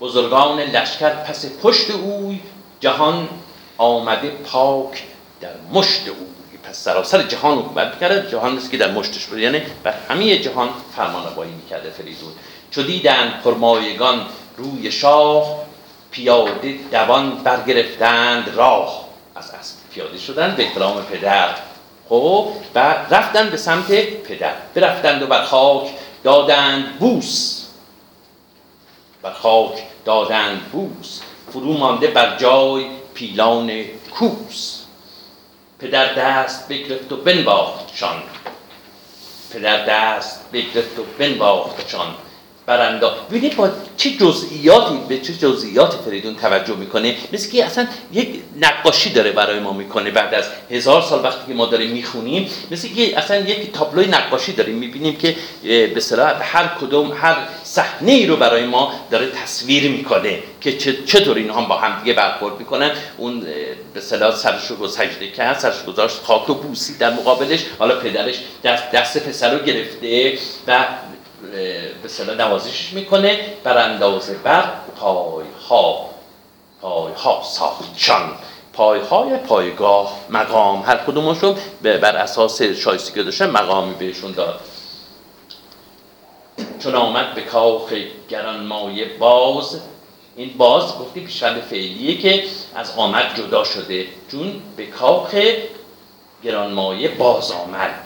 [0.00, 2.40] بزرگان لشکر پس پشت اوی
[2.80, 3.28] جهان
[3.78, 5.02] آمده پاک
[5.40, 6.28] در مشت او
[6.68, 10.68] پس سراسر جهان حکومت کرده جهان نیست که در مشتش بود یعنی بر همه جهان
[10.96, 12.32] فرمان روایی می‌کرده فریدون.
[12.70, 14.26] چو دیدند پرمایگان
[14.56, 15.58] روی شاه
[16.10, 19.08] پیاده دوان برگرفتند راه.
[19.36, 21.54] از اسب پیاده شدن به احترام پدر.
[22.08, 22.78] خب و
[23.10, 24.54] رفتن به سمت پدر.
[24.74, 25.88] برفتند و بر خاک
[26.24, 27.64] دادند بوس.
[29.22, 31.20] بر خاک دادند بوس.
[31.52, 34.78] فرو مانده بر جای پیلان کوس.
[35.78, 38.22] پدر دست بگرفت و بنواختشان.
[39.50, 42.14] پدر دست بگرفت و بنواختشان.
[42.68, 48.28] برندا ببینید با چه جزئیاتی به چه جزئیات فریدون توجه می‌کنه؟ مثل که اصلا یک
[48.60, 52.50] نقاشی داره برای ما می‌کنه بعد از هزار سال وقتی که ما داریم می‌خونیم.
[52.70, 54.74] مثل که اصلا یک تابلوی نقاشی داریم.
[54.74, 55.36] می‌بینیم که
[55.94, 60.76] به صلاح هر کدوم هر صحنه ای رو برای ما داره تصویر می‌کنه که
[61.06, 62.90] چطور اینها با هم دیگه برخورد می‌کنن.
[63.16, 63.46] اون
[63.94, 67.60] به صلاح سرش رو سجده کرد سرش گذاشت خاک و بوسی در مقابلش.
[67.78, 70.84] حالا پدرش دست, دست پسر رو گرفته و
[72.02, 73.54] به صلاح نوازشش می‌کنه.
[73.64, 76.10] بر اندازه بر پای ها
[76.80, 78.32] پای ها ساختشان.
[78.72, 80.82] پای های پایگاه مقام.
[80.82, 84.60] هر کدومشون بر اساس شایستی که داشتن مقامی بهشون داد.
[86.78, 87.92] چون آمد به کاخ
[88.28, 89.80] گرانمایه باز.
[90.36, 94.06] این باز گفتی پیشوند فعلیه که از آمد جدا شده.
[94.30, 95.34] چون به کاخ
[96.42, 98.04] گرانمایه باز آمد.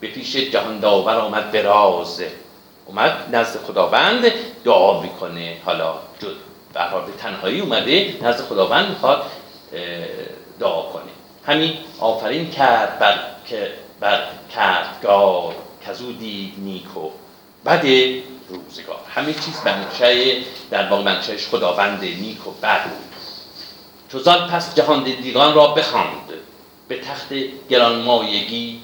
[0.00, 2.22] به پیش جهان داور آمد به راز.
[2.86, 4.32] اومد نزد خداوند
[4.64, 5.56] دعا می‌کنه.
[5.64, 6.28] حالا جد
[6.74, 9.22] به تنهایی اومده نزد خداوند می‌خواد
[10.60, 11.02] دعا کنه.
[11.46, 13.18] همین آفرین کرد بر,
[14.00, 14.22] بر
[14.54, 15.54] کردگار
[15.86, 17.10] کزو دید نیکو
[17.66, 17.84] بد
[18.48, 19.00] روزگار.
[19.14, 20.36] همه چیز منشه
[20.70, 22.80] در واقع منشهش خداوند نیک و بد
[24.12, 26.32] چوزان پس جهان دیگان را بخواند
[26.88, 27.28] به تخت
[27.70, 28.80] گرانمایگی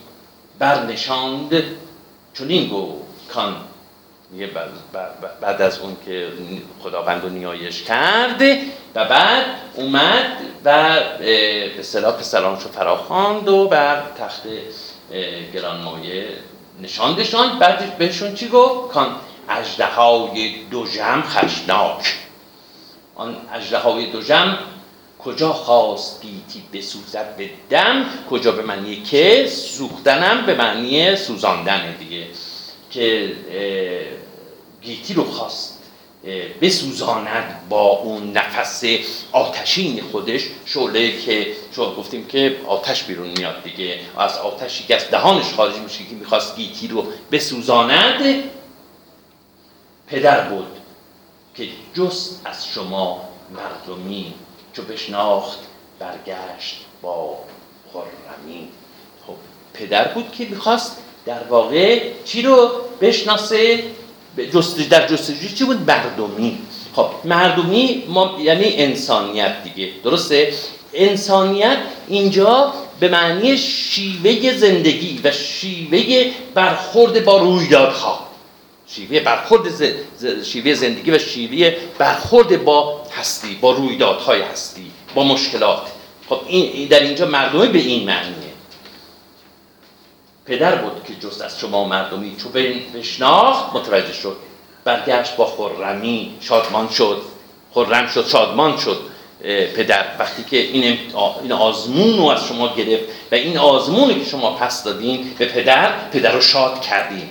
[0.59, 1.63] برنشاند.
[2.35, 2.93] چنین گفت
[3.29, 3.57] کان
[5.41, 6.29] بعد از اون که
[6.83, 8.43] خداوند رو نیایش کرد
[8.95, 14.43] و بعد اومد و به اصطلاح پسرانش رو فراخواند و بر تخت
[15.55, 16.29] گرانمایه
[16.83, 19.17] نشاندشان بعد بهشون چی گفت؟ کان
[19.49, 22.15] اجده های دو جم خشناک.
[23.15, 24.59] آن اجده های دو جم
[25.19, 32.27] کجا خواست گیتی بسوزد به دم؟ کجا به معنی که سوختنم؟ به معنی سوزاندن دیگه.
[32.91, 33.37] که
[34.83, 35.77] گیتی رو خواست
[36.61, 38.85] بسوزاند با اون نفس
[39.33, 40.43] آتشین خودش.
[40.65, 44.01] شعله که شما گفتیم که آتش بیرون میاد دیگه.
[44.19, 48.45] از آتشی که از دهانش خارج میشه که می‌خواست گیتی رو بسوزاند.
[50.07, 50.67] پدر بود
[51.55, 54.35] که جست از شما مردمی
[54.73, 55.59] چو بشناخت
[55.99, 57.39] برگشت با
[57.93, 58.69] خرمی.
[59.27, 59.35] خب
[59.75, 60.97] پدر بود که می‌خواست
[61.27, 63.85] در واقع چی رو بشناسه؟
[64.91, 66.59] در جستجوی چی بود؟ مردمی.
[66.97, 69.89] خب مردمی ما یعنی انسانیت دیگه.
[70.05, 70.53] درسته؟
[70.95, 71.79] انسانیت
[72.09, 78.27] اینجا به معنی شیوه زندگی و شیوه برخورد با رویدادها.
[78.87, 79.63] شیوه برخورد
[80.45, 85.83] شیوه زندگی و شیوه برخورد با هستی با رویدادهای هستی با مشکلات.
[86.29, 88.50] خب این در اینجا مردمی به این معنیه.
[90.51, 92.49] پدر بود که جست از شما مردمی چو
[92.95, 93.77] بشناخت.
[93.77, 94.37] متوجه شد.
[94.85, 97.23] برگشت با خرمی شادمان شد.
[97.75, 98.99] خرم شد شادمان شد.
[99.77, 100.99] پدر وقتی که این,
[101.43, 106.09] این آزمون رو از شما گرفت و این آزمونی که شما پس دادین به پدر
[106.11, 107.31] پدر رو شاد کردیم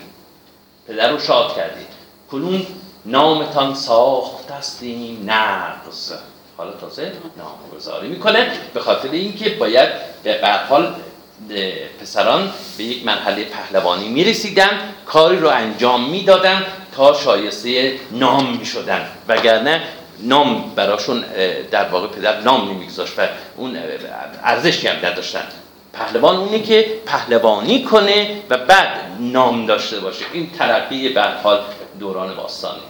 [0.87, 1.87] پدر رو شاد کردیم
[2.31, 2.67] کنون
[3.05, 6.13] نامتان ساخت هستیم نقض
[6.57, 9.89] حالا تازه نامگذاری می‌کنه به خاطر اینکه باید
[10.23, 10.95] به حال
[12.01, 14.69] پسران به یک مرحله پهلوانی می‌رسیدن
[15.05, 19.07] کاری رو انجام می‌دادن تا شایسته نام می‌شدن.
[19.27, 19.81] وگرنه
[20.19, 21.23] نام براشون
[21.71, 23.77] در واقع پدر نام نمیگذاشت و اون
[24.43, 25.43] ارزشی هم نداشتن.
[25.93, 28.87] پهلوان اونه که پهلوانی کنه و بعد
[29.19, 30.25] نام داشته باشه.
[30.33, 31.61] این ترقی به حال
[31.99, 32.81] دوران باستانی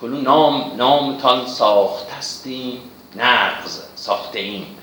[0.00, 2.80] کلو نام نامتان ساختستیم
[3.16, 4.75] نقض ساخته ایم.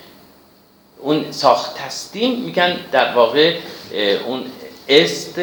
[1.03, 3.57] اون ساختستیم میگن در واقع
[4.25, 4.45] اون
[4.89, 5.39] است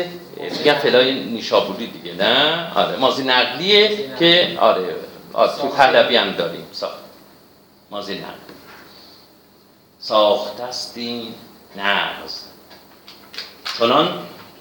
[0.59, 4.97] میگن فلای نیشابوری دیگه نه؟ آره مازی نقلیه که آره,
[5.33, 6.95] آره تو پهلوی هم داریم ساخت.
[7.91, 8.55] مازی نقلی
[9.99, 11.35] ساختستیم
[11.77, 12.41] نقض
[13.79, 14.09] چنان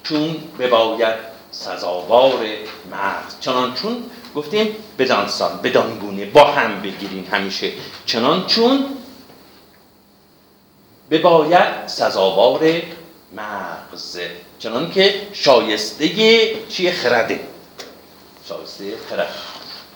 [0.02, 1.14] چون بباید
[1.50, 2.46] سزاوار
[2.90, 3.34] مرد.
[3.40, 3.96] چنان چون
[4.34, 7.72] گفتیم بدانسان بدان گونه با هم بگیرین همیشه.
[8.06, 8.86] چنان چون
[11.10, 12.82] بباید سزاوار
[13.32, 14.18] مغز.
[14.58, 16.08] چنان که شایسته
[16.68, 17.40] چی خرده؟
[18.48, 19.28] شایسته خرد.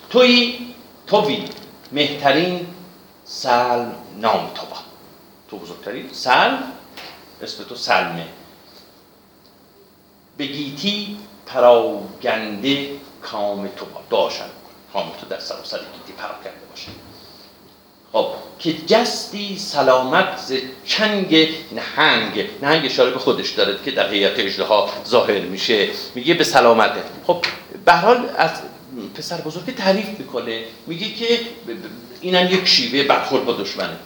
[0.09, 0.59] توی
[1.07, 1.45] توی
[1.91, 2.67] مهترین
[3.25, 3.85] سل
[4.17, 4.77] نام تو با
[5.49, 6.57] تو بزرگترین سل
[7.41, 8.27] اسم تو سلمه.
[10.37, 12.89] به گیتی پراگنده
[13.21, 14.49] کام تو با داشن
[14.93, 16.87] کام تو در سر و سر گیتی پراگنده باشه.
[18.15, 18.27] خب
[18.59, 20.53] که جستی سلامت ز
[20.85, 26.43] چنگ نهنگ نهنگ اشاره به خودش داره که در حیات اجدها ظاهر میشه میگه به
[26.43, 27.45] سلامته خب
[27.85, 28.51] به حال از
[29.15, 31.39] پسر بزرگ تعریف می‌کنه میگه که
[32.21, 33.97] اینم یک شیوه برخورد با دشمنه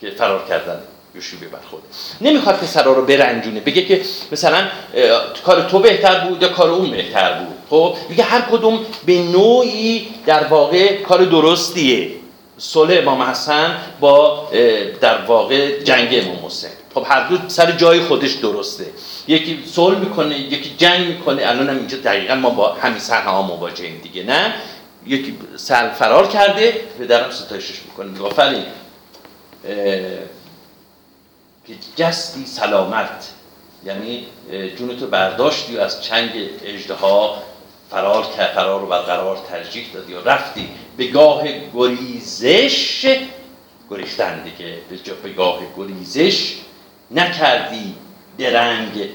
[0.00, 0.78] که فرار کردن
[1.14, 1.82] یه شیوه برخورد.
[2.20, 4.68] نمی‌خواد پسرها رو برنجونه بگه که مثلا
[5.44, 7.56] کار تو بهتر بود یا کار اون بهتر بود.
[7.70, 12.10] خب میگه هر کدوم به نوعی در واقع کار درستیه.
[12.58, 14.48] صلح امام حسن با
[15.00, 16.70] در واقع جنگ امام حسین.
[16.94, 18.86] خب هر دو سر جای خودش درسته.
[19.28, 21.42] یکی صلح می‌کنه یکی جنگ می‌کنه.
[21.46, 24.54] الان هم اینجا دقیقا ما با همین صحنه ها مواجهیم دیگه نه؟
[25.06, 28.10] یکی سر فرار کرده پدرم ستایشش می‌کنه.
[28.10, 28.64] میگه آفرین.
[31.66, 33.30] که جستی سلامت.
[33.84, 34.26] یعنی
[34.78, 36.30] جونتو برداشتی از چنگ
[36.64, 37.42] اجدها
[37.96, 41.42] فرار کرد فرار رو برقرار ترجیح دادی و رفتی به گاه
[41.74, 43.18] گریزش
[43.90, 44.78] گریختن دیگه.
[45.22, 46.54] به گاه گریزش
[47.10, 47.94] نکردی
[48.38, 49.08] درنگ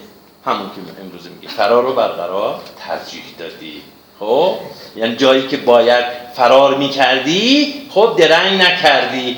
[0.45, 1.47] همون که امروز میگه.
[1.47, 3.81] فرار رو برقرار ترجیح دادی.
[4.19, 4.55] خب؟
[4.95, 9.37] یعنی جایی که باید فرار می‌کردی خب درنگ نکردی.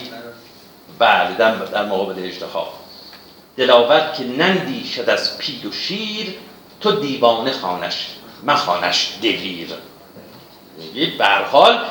[0.99, 1.35] بله
[1.71, 2.73] در مقابل اجتخاب
[3.57, 6.27] دلاور که نندی شد از پید و شیر
[6.81, 8.07] تو دیوانه خانش.
[8.45, 9.67] مخانش دلیر.
[10.77, 11.85] میگه به حال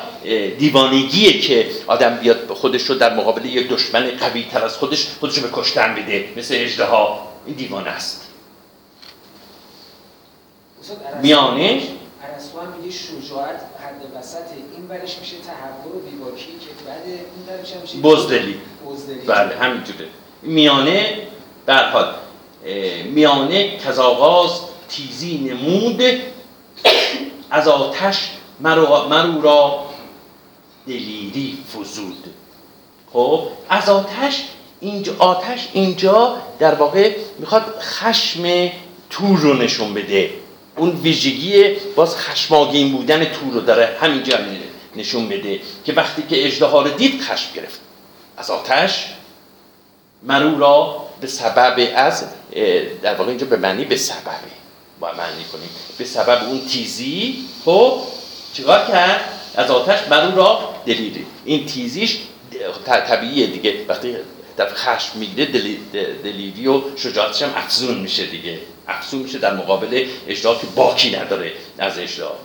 [0.57, 5.37] دیوانگیه که آدم بیاد خودش رو در مقابل یک دشمن قوی تر از خودش خودش
[5.37, 8.27] رو به کشتن بده مثل اجدها این دیوانه است.
[11.21, 11.81] میانه؟
[12.33, 14.37] ارسطو هم میگه شجاعت حد وسط
[14.75, 18.59] این برش میشه تحول و بیباکی که بعد این برش میشه بزدلی.
[19.27, 20.07] بله همینجوره.
[20.41, 21.27] میانه
[21.65, 22.15] در حال
[23.05, 24.51] میانه کزاغاز
[24.89, 26.01] تیزی نمود
[27.51, 29.85] از آتش مرو را
[30.87, 32.25] دلیری فزود.
[33.13, 34.43] خب از آتش
[34.79, 38.71] اینجا آتش اینجا در واقع می‌خواد خشم
[39.09, 40.29] تور رو نشون بده.
[40.77, 44.37] اون ویژگی باز خشماگین بودن تور رو داره همینجا
[44.95, 47.79] نشون بده که وقتی که اجده رو دید خشم گرفت.
[48.37, 49.13] از آتش
[50.23, 52.25] مرو را به سبب از
[53.01, 54.62] در واقع اینجا به معنی به سببه
[55.01, 58.01] معنی کنیم به سبب اون تیزی خب
[58.53, 62.17] چیکار کرد؟ از آتش مرو را دلیری این تیزیش
[62.85, 63.85] طبیعیه دیگه.
[63.87, 64.15] وقتی
[64.57, 65.45] در خشم می‌گیره
[66.23, 68.59] دلیری و شجاعتش هم افزون میشه دیگه.
[68.87, 72.35] افزون میشه در مقابل اجرا که باکی نداره از اجرا.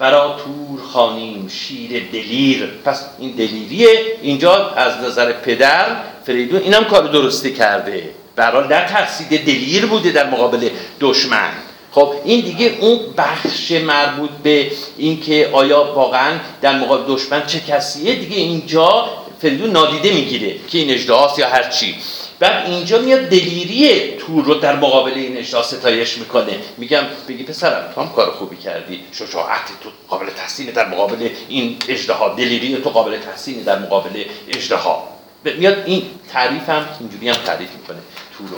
[0.00, 2.66] ورا تور خانیم شیر دلیر.
[2.84, 8.14] پس این دلیریه اینجا از نظر پدر فریدون اینم کار درستی کرده.
[8.36, 10.68] برای نترسیده دلیر بوده در مقابل
[11.00, 11.50] دشمن.
[11.92, 18.14] خب این دیگه اون بخش مربوط به اینکه آیا واقعا در مقابل دشمن چه کسیه
[18.14, 19.08] دیگه اینجا
[19.42, 21.94] فریدون نادیده می‌گیره که این اجدهاست یا هر چی.
[22.38, 26.58] بعد اینجا میاد دلیری تور رو در مقابل این اجدا ستایش می‌کنه.
[26.78, 29.00] میگم بگی پسرم تو هم کار خوبی کردی.
[29.12, 35.08] شجاعت تو قابل تحسین در مقابل این اجدها دلیری تو قابل تحسین در مقابل اجدها
[35.44, 37.98] میاد این تعریف هم اینجوری هم تعریف می‌کنه.
[38.38, 38.56] تور رو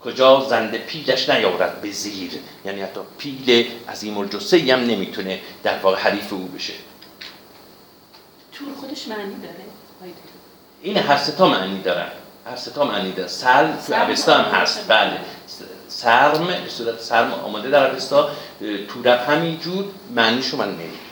[0.00, 2.32] کجا زنده پیلش نیارد به زیر.
[2.64, 6.74] یعنی حتی پیل از این الجسه هم نمی‌تونه در واقع حریف او بشه.
[8.52, 9.64] تور خودش معنی داره؟
[10.82, 12.10] این هر ستا معنی دارن
[12.46, 13.28] هر ستا معنی داره.
[13.28, 14.88] سلم تو عبستا هم هست.
[14.88, 15.20] بله.
[15.88, 18.30] سرم به صورت سرم آماده در عبستا
[18.88, 21.05] تورب همینجور معنیشو من نمی‌دونم.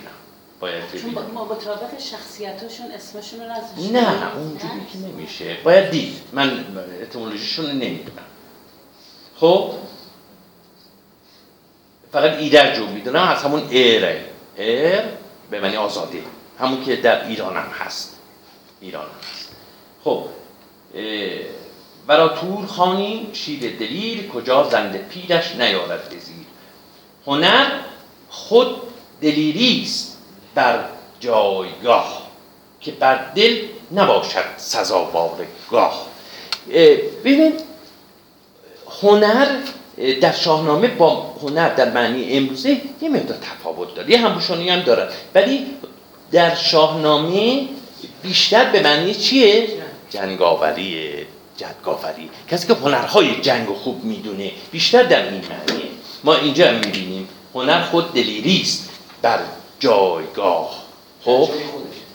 [0.65, 5.57] باید چون ما مطابق شخصیتاشون اسمشون رو نزدش نه اونجوری که نمیشه.
[5.65, 6.17] باید دید.
[6.33, 6.65] من
[7.03, 8.27] اتمولوژیشون نمی‌دونم.
[9.37, 9.75] خب؟
[12.13, 13.23] فقط ایدر جو می‌دونم.
[13.23, 14.25] از همون ایره
[14.57, 15.03] ایر
[15.51, 16.23] به معنی آزادی.
[16.59, 18.17] همون که در ایران هم هست.
[18.81, 19.49] ایران هست.
[20.05, 20.25] خب.
[22.07, 26.47] برا تور خانی شیر دلیر کجا زنده پیرش نیارد بزیر
[27.27, 27.81] هنر
[28.31, 28.77] خود
[29.21, 30.14] دلیری است.
[30.55, 30.85] بر
[31.21, 32.23] جایگاه
[32.81, 33.59] که بر دل
[33.93, 36.07] نباشد سزاوار گاه.
[37.25, 37.53] ببین
[39.03, 39.47] هنر
[40.21, 45.09] در شاهنامه با هنر در معنی امروزه یه مقدار تفاوت داره یه همپوشانی هم داره.
[45.35, 45.67] ولی
[46.33, 47.69] در شاهنامه
[48.23, 49.69] بیشتر به معنی چیه؟
[50.11, 51.15] جنگاوری
[51.57, 52.31] جدگاوری.
[52.51, 55.87] کسی که هنرهای جنگ خوب می‌دونه بیشتر در این معنیه.
[56.25, 58.91] ما اینجا می‌بینیم هنر خود دلیری است.
[59.23, 59.39] بر
[59.85, 60.85] جایگاه.
[61.25, 61.49] خب؟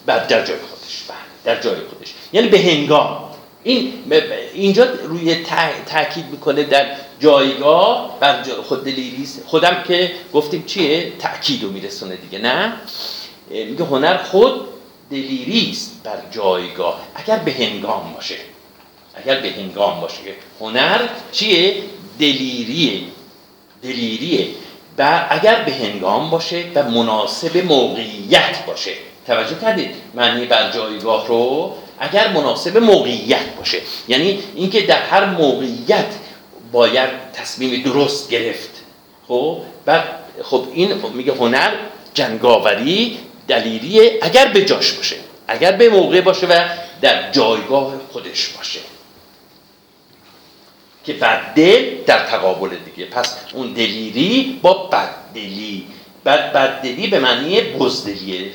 [0.06, 1.04] بر در جای خودش.
[1.08, 2.14] بله در جای خودش.
[2.34, 3.30] یعنی به هنگام.
[3.64, 3.94] این
[4.54, 5.46] اینجا روی
[5.86, 6.86] تاکید می‌کنه در
[7.20, 12.74] جایگاه بر خود دلیری خودم که گفتیم چیه؟ تاکید رو میرسونه دیگه نه؟
[13.50, 14.68] میگه هنر خود
[15.12, 17.00] دلیری است بر جایگاه.
[17.16, 18.36] اگر به هنگام باشه.
[19.16, 20.22] اگر به هنگام باشه.
[20.60, 21.76] هنر چیه؟
[22.20, 23.02] دلیریه.
[23.84, 24.48] دلیریه.
[25.00, 28.92] و اگر به هنگام باشه و مناسب موقعیت باشه.
[29.28, 33.82] توجه کردید؟ معنی بر جایگاه رو؟ اگر مناسب موقعیت باشه.
[34.08, 36.14] یعنی اینکه در هر موقعیت
[36.72, 38.70] باید تصمیم درست گرفت.
[39.28, 40.04] خب؟ بعد
[40.44, 41.72] خب این میگه هنر
[42.14, 45.16] جنگاوری دلیریه اگر به جاش باشه.
[45.48, 46.64] اگر به موقع باشه و
[47.02, 48.80] در جایگاه خودش باشه.
[51.04, 53.06] که بددل در تقابل دیگه.
[53.06, 55.88] پس اون دلیری با بددلی
[56.26, 58.52] بد بددلی به معنی بزدلیه.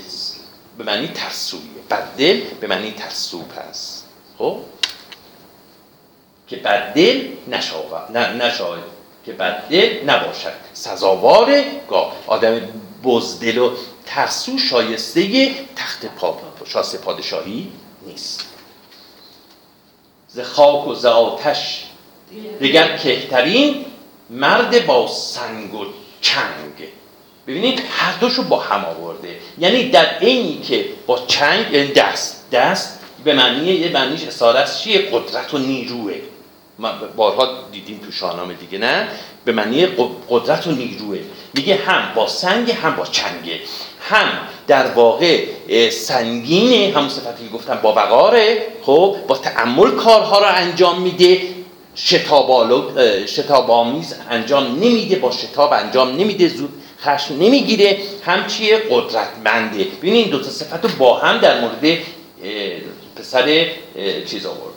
[0.79, 1.63] به معنی ترسویه.
[1.91, 4.09] بددل به معنی ترسوب هست.
[4.39, 4.61] خب؟
[6.49, 8.53] که بددل نشاید نه
[9.27, 10.53] که بددل نباشد.
[10.73, 12.17] سزاوار گاه.
[12.27, 12.61] آدم
[13.05, 13.71] بزدل و
[14.07, 16.07] ترسو شایسته تخت
[16.65, 17.73] شاست پادشاهی
[18.07, 18.47] نیست.
[20.29, 21.87] ز خاک و ز آتش
[22.61, 23.85] دیگر کهترین
[24.31, 25.85] مرد با سنگ و
[26.21, 26.89] چنگ.
[27.47, 29.37] ببینید هر دوشو با هم آورده.
[29.59, 34.83] یعنی در عینی که با چنگ یعنی دست دست به معنی یه معنیش اساره است
[34.83, 36.15] چیه؟ قدرت و نیروه.
[36.79, 39.09] ما بارها دیدیم تو شاهنامه دیگه نه؟
[39.45, 39.87] به معنی
[40.29, 41.19] قدرت و نیروه.
[41.55, 43.61] میگه هم با سنگ هم با چنگه
[44.01, 44.29] هم
[44.67, 45.45] در واقع
[45.91, 48.67] سنگینه همون صفتی گفتم با وقاره.
[48.83, 51.54] خب با تعمل کارها رو انجام میده.
[51.97, 56.71] شتاب آمیز انجام نمیده با شتاب انجام نمیده زود
[57.01, 57.99] خشم نمی‌گیره.
[58.25, 59.85] هم چیه؟ قدرتمنده.
[59.85, 61.99] ببینید این دو تا صفت رو با هم در مورد
[63.17, 63.67] پسر
[64.27, 64.75] چیز آورده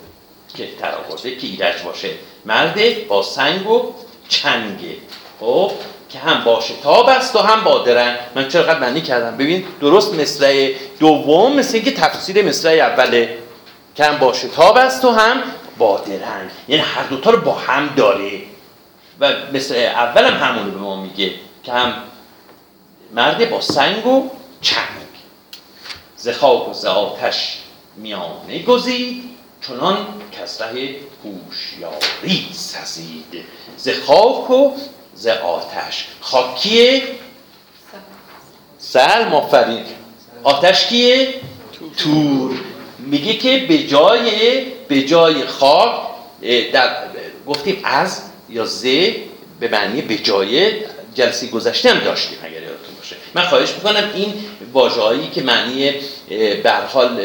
[0.56, 2.08] که تر آورده که ایرج باشه.
[2.46, 3.92] مرد با سنگ و
[4.28, 4.96] چنگه.
[5.40, 5.70] خب؟
[6.10, 10.14] که هم با شتاب است و هم با درنگ من چقدر معنی کردم؟ ببین درست
[10.14, 13.38] مثل دوم مثل اینکه تفسیر مثل اوله
[13.94, 15.42] که هم با شتاب است و هم
[15.78, 18.42] با درنگ یعنی هر دوتا رو با هم داره.
[19.20, 21.94] و مثل اول هم همونو به ما میگه که هم
[23.14, 25.08] مرد با سنگ و چنگ.
[26.16, 27.58] ز خاک و ز آتش
[27.96, 29.24] میانه گزید
[29.66, 33.44] چنان کسره هوشیاری سزید.
[33.76, 34.76] ز خاک و
[35.14, 36.06] ز آتش.
[36.20, 37.02] خاک کیه؟
[38.78, 39.84] سل مافرین
[40.42, 41.34] آتش کیه؟
[41.96, 42.56] تور.
[42.98, 45.90] میگه که به جای به جای خاک
[46.72, 46.90] در
[47.46, 48.82] گفتیم از یا ز
[49.60, 50.72] به معنی به جای
[51.14, 53.16] جلسه گذشته هم داشتیم اگر یادتون باشه.
[53.34, 54.34] من خواهش می‌کنم این
[54.72, 55.92] واژه‌هایی که معنی
[56.62, 57.20] به حال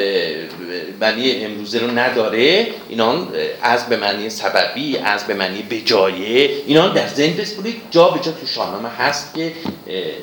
[1.02, 3.28] معنی امروزه رو نداره اینان
[3.62, 7.82] از به معنی سببی از به معنی به جایه اینان در ذهن بسپرید.
[7.92, 9.54] جا به جا تو شاهنامه هست که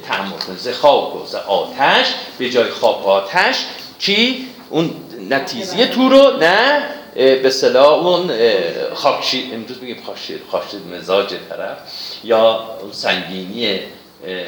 [0.09, 2.07] تعمل کنید ز خاک آتش
[2.38, 3.57] به جای خاک آتش
[3.99, 4.91] چی؟ اون
[5.30, 6.82] نتیزی تو رو نه؟
[7.15, 8.31] به صلاح اون
[8.95, 11.79] خاکشی امروز میگیم خاکشید خاکشید مزاج طرف
[12.25, 13.81] یا سنگینی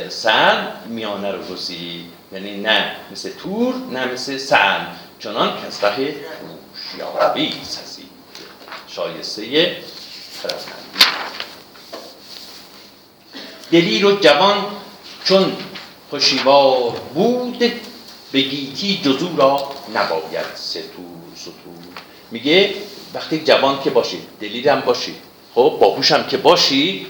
[0.09, 2.07] سر میانه رو گزید.
[2.33, 4.87] یعنی نه مثل تور نه مثل سن
[5.19, 6.15] چنان که از ره
[7.03, 8.07] هوشیاری سزید
[8.89, 9.77] شایسته
[10.43, 11.05] خردمندی.
[13.73, 14.67] دلیر و جوان
[15.25, 15.57] چون
[16.11, 17.59] خوشیوار بود
[18.33, 20.83] به گیتی جزو را نباید ستور
[21.37, 21.82] ستور
[22.33, 22.75] میگه
[23.15, 25.17] وقتی جوان که باشید دلیرم باشید
[25.55, 27.07] خب باهوشم که باشی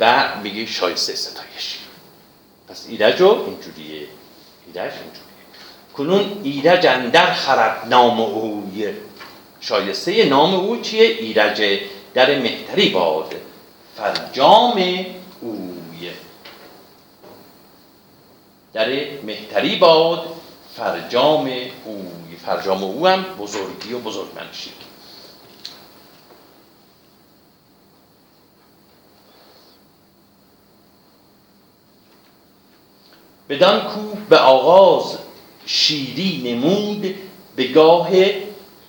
[0.00, 1.78] و میگه شایسته ستایش.
[2.68, 4.06] پس ایرج اینجوریه
[4.66, 5.46] ایرج اینجوریه.
[5.96, 8.88] کنون ایرج اندر خرد نام اوی
[9.60, 11.80] شایسته نام او چیه؟ ایرج
[12.14, 13.34] در مهتری باد.
[13.96, 14.72] فرجام
[15.40, 16.10] اوی
[18.72, 18.88] در
[19.24, 20.24] مهتری باد
[20.76, 21.50] فرجام
[21.84, 24.70] اوی فرجام او هم بزرگی و بزرگمنشی.
[33.48, 35.18] بدان کو به آغاز
[35.66, 37.14] شیری نمود
[37.56, 38.10] به گاه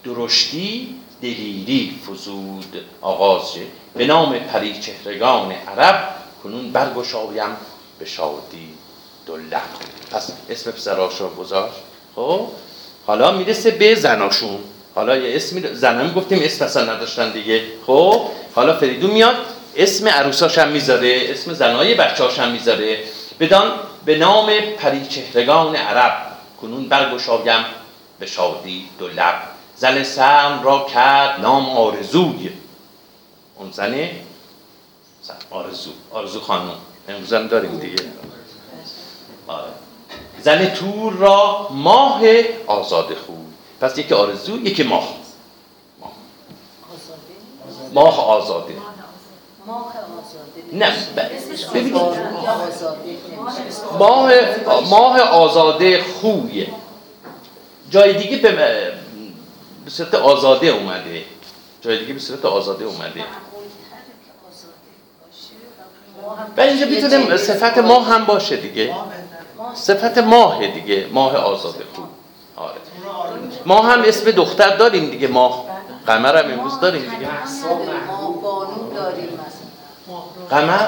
[0.04, 2.86] درشتی دلیری فزود.
[3.02, 3.52] آغاز
[3.94, 7.58] به نام پری چهرگان عرب کنون برگشایم
[8.00, 8.70] به شادی
[9.26, 9.70] دلق
[10.12, 11.82] پس اسم پسراشو گذاشت.
[12.16, 12.48] خب؟
[13.06, 14.60] حالا می‌رسه به زناشون.
[14.96, 17.64] حالا یه اسم زنم گفتیم اسم اصلا نداشتن دیگه.
[17.88, 18.22] خب
[18.56, 19.36] حالا فریدون میاد
[19.76, 22.98] اسم عروساش هم می‌ذاره اسم زنای بچه‌هاش هم می‌ذاره.
[23.40, 23.72] بدان
[24.06, 26.32] به نام پریچهرگان عرب.
[26.62, 27.66] کنون برگشایم
[28.20, 29.42] به شادی دو لب.
[29.76, 32.50] زن سرم را کرد نام آرزوی.
[33.56, 34.12] اون زنه
[35.52, 35.92] آرزو.
[36.12, 36.72] آرزو خانم.
[37.10, 38.04] امروز هم داریم دیگه.
[39.48, 39.81] آره.
[40.44, 42.22] زن تور را ماه
[42.68, 43.36] آزاد خوی.
[43.82, 45.08] پس یکی آرزو یکی ماه.
[47.94, 48.74] ماه آزاده
[49.66, 50.92] ماه آزاده نه
[51.74, 51.96] ببینید.
[54.00, 54.32] ماه
[54.90, 56.68] ماه آزاده خویه
[57.90, 58.52] جای دیگه به
[59.86, 61.24] به صورت آزاده اومده.
[61.82, 63.26] جای دیگه به صورت آزاده اومده.
[66.58, 68.96] و اینجا می‌تونه صفت ماه هم باشه دیگه.
[69.74, 72.06] صفت ماه دیگه ماه آزاده خوب.
[72.56, 72.76] آره.
[73.66, 75.66] ما هم اسم دختر داریم دیگه ماه.
[76.08, 77.28] قمر هم امروز داریم دیگه.
[78.08, 79.40] ما بانو داریم.
[80.50, 80.88] قمر؟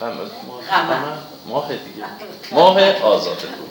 [0.00, 0.96] قمر.
[1.46, 2.06] ماه دیگه.
[2.52, 3.68] ماه آزاده خوب.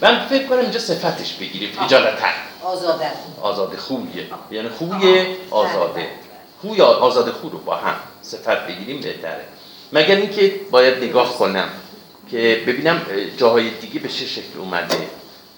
[0.00, 1.78] من فکر کنم اینجا صفتش بگیریم.
[1.84, 2.26] اجالتا
[2.64, 3.10] آزاده
[3.42, 6.08] آزاده خویه یعنی خوی آزاده.
[6.60, 9.44] خوی آزاده خو رو با هم صفت بگیریم بهتره.
[9.92, 11.68] مگر اینکه باید نگاه کنم.
[12.30, 13.02] که ببینم
[13.36, 15.08] جاهای دیگه به چه شکل اومده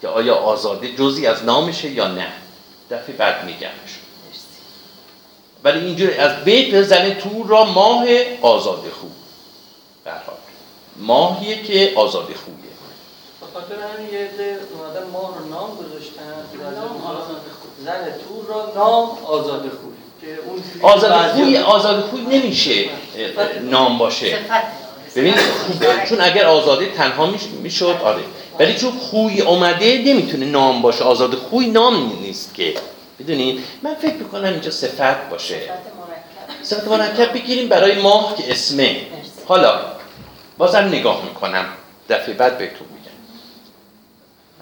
[0.03, 2.27] که آیا آزاده جزی از نامشه یا نه.
[2.91, 3.93] دفعه بعد میگمش
[5.65, 8.05] ولی اینجور از بیت زن تور را ماه
[8.43, 9.11] آزاده خوب
[10.05, 10.37] برحال
[10.97, 12.71] ماهیه که آزاده خوبیه
[13.55, 16.23] خاطر همین یه عده اومدن ماه رو نام گذاشتن.
[17.85, 22.21] زن تور را نام آزاده خوبی که اون چیزی که آزاد بعضی- خوی آزاد خوی
[22.21, 22.85] نمیشه
[23.63, 24.31] نام باشه.
[24.31, 24.86] صفت
[25.17, 25.35] ببین
[26.09, 28.23] چون اگر آزاده تنها میش- می‌شد آره.
[28.59, 31.05] ولی چون خوی اومده نمی‌تونه نام باشه.
[31.05, 32.75] آزاد خوی نام نیست که.
[33.19, 35.61] می‌دونین من فکر می‌کنم اینجا صفت باشه.
[36.63, 37.33] صفت مرکب.
[37.33, 38.97] بگیریم برای ماه که اسمه.
[39.47, 39.81] حالا
[40.59, 41.65] بازم نگاه می‌کنم.
[42.09, 43.17] دفعه بعد بهتون میگم.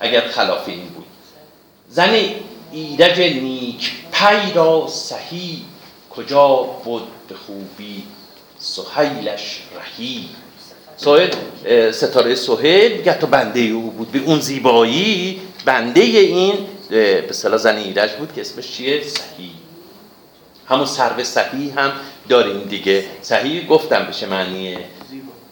[0.00, 1.06] اگر خلاف این بود.
[1.88, 2.16] زن
[2.72, 5.60] ایرج نیک پی را صحیح
[6.10, 6.48] کجا
[6.84, 8.02] بود به خوبی؟
[8.58, 10.28] سهیلش رهی.
[11.66, 14.12] اه، ستاره سهیل دیگه تو بنده او بود.
[14.12, 16.54] به اون زیبایی بنده این
[16.90, 19.50] به صلاح زن ایرج بود که اسمش چیه؟ صحیح.
[20.68, 21.92] همون سرو صحیح هم
[22.28, 23.04] داریم دیگه.
[23.22, 24.76] صحیح گفتم بشه معنی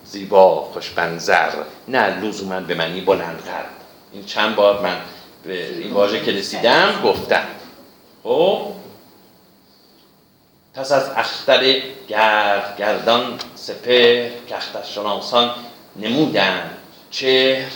[0.04, 0.60] زیبا.
[0.72, 1.50] خوشبنظر
[1.88, 3.66] نه لزوما به معنی بلندقد
[4.12, 4.96] این چند بار من
[5.44, 7.44] به این واژه که رسیدم گفتم.
[8.22, 8.60] خب؟
[10.74, 15.50] پس از اختر گرد گردان سپر که اخترشناسان
[15.96, 16.70] نمودند
[17.10, 17.70] چهر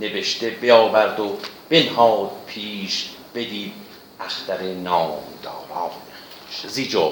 [0.00, 1.36] نوشته بیاورد و
[1.68, 3.72] بنهاد پیش بدید
[4.20, 5.90] اختر نامداران.
[6.68, 7.10] زیجو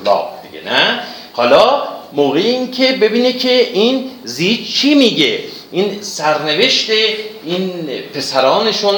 [0.00, 0.24] الله.
[0.42, 1.00] دیگه نه؟
[1.32, 5.40] حالا موقع این که ببینه که این زی چی میگه؟
[5.72, 6.90] این سرنوشت
[7.44, 8.94] این پسرانشون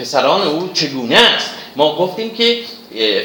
[0.00, 2.58] پسران او چگونه است؟ ما گفتیم که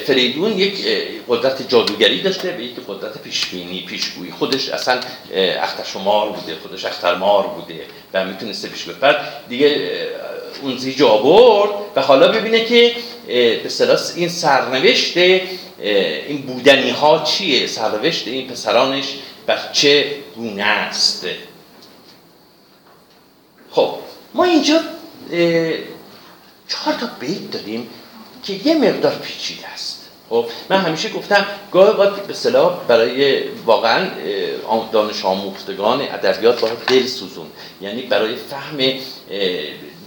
[0.07, 0.86] فریدون یک
[1.28, 4.32] قدرت جادوگری داشته و یک قدرت پیشبینی پیشگویی.
[4.32, 4.99] خودش اصلا
[5.34, 9.15] اخترشمار بوده خودش اخترمار بوده و می‌تونسته پیش بعد
[9.49, 9.91] دیگه
[10.61, 12.95] اون زیج آورد و حالا ببینه که
[13.28, 19.05] به اصطلاح این سرنوشت این بودنی ها چیه؟ سرنوشت این پسرانش
[19.47, 20.05] بر چه
[20.36, 21.26] گونه است؟
[23.72, 23.95] خب
[24.34, 24.80] ما اینجا
[26.67, 27.89] چهار تا بیت داریم.
[28.43, 29.97] که یه مقدار پیچیده است.
[30.29, 34.07] خب من همیشه گفتم گاهی اوقات به اصطلاح برای واقعا
[34.91, 37.47] دانش آموختگان ادبیات باید دل سوزون.
[37.81, 38.77] یعنی برای فهم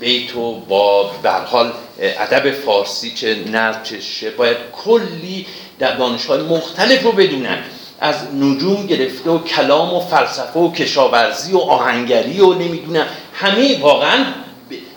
[0.01, 1.11] بیت و با
[1.47, 5.47] حال ادب فارسی چه نر چه شه باید کلی
[5.79, 7.59] در دانش های مختلف رو بدونن.
[8.01, 14.25] از نجوم گرفته و کلام و فلسفه و کشاورزی و آهنگری و نمی‌دونم همه واقعا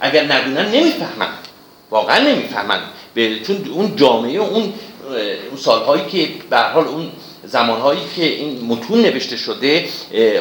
[0.01, 1.29] اگر ندونن نمی‌فهمن.
[1.89, 2.79] واقعا نمی‌فهمن.
[3.17, 4.73] به- چون اون جامعه اون
[5.49, 7.11] اون سالهایی که به حال اون
[7.43, 9.85] زمانهایی که این متون نوشته شده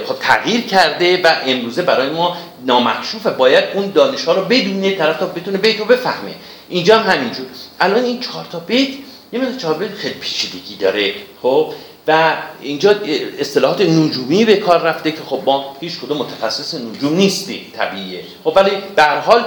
[0.07, 5.19] خب تغییر کرده و امروزه برای ما نامکشوفه باید اون دانش ها رو بدونه طرف
[5.19, 6.35] تا بتونه بیت رو بفهمه.
[6.69, 7.47] اینجا هم همینجور.
[7.81, 8.89] الان این چهار تا بیت
[9.33, 11.13] یه چهار بیت خیلی پیچیدگی داره.
[11.43, 11.73] خب
[12.09, 12.95] و اینجا
[13.39, 18.23] اصطلاحات نجومی به کار رفته که خب ما هیچ کدوم متخصص نجوم نیستیم طبیعیه.
[18.45, 19.45] خب ولی هر حال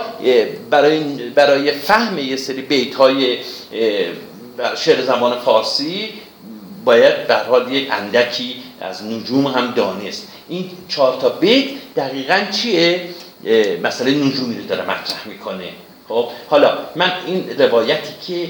[0.69, 0.99] برای
[1.29, 3.37] برای فهم یه سری بیت های
[4.77, 6.09] شعر زبان فارسی
[6.85, 10.27] باید هر حال یک اندکی از نجوم هم دانست.
[10.49, 13.09] این چهار تا بیت دقیقا چیه؟
[13.83, 15.69] مسئله نجومی رو داره مطرح می‌کنه.
[16.09, 18.49] خب حالا من این روایتی که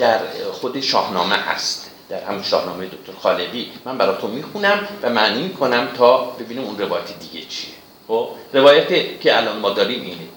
[0.00, 0.18] در
[0.52, 3.72] خود شاهنامه هست در همون شاهنامه دکتر خالقی.
[3.84, 7.70] من براتون می‌خونم و معنی می‌کنم تا ببینیم اون روایت دیگه چیه.
[8.08, 10.28] خب؟ روایت که الان ما داریم اینه.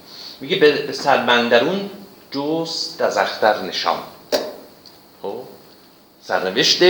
[0.42, 1.90] میگه به به سربندرون
[2.32, 4.00] جست از اختر نشان.
[5.22, 5.42] خب؟
[6.22, 6.84] سرنوشت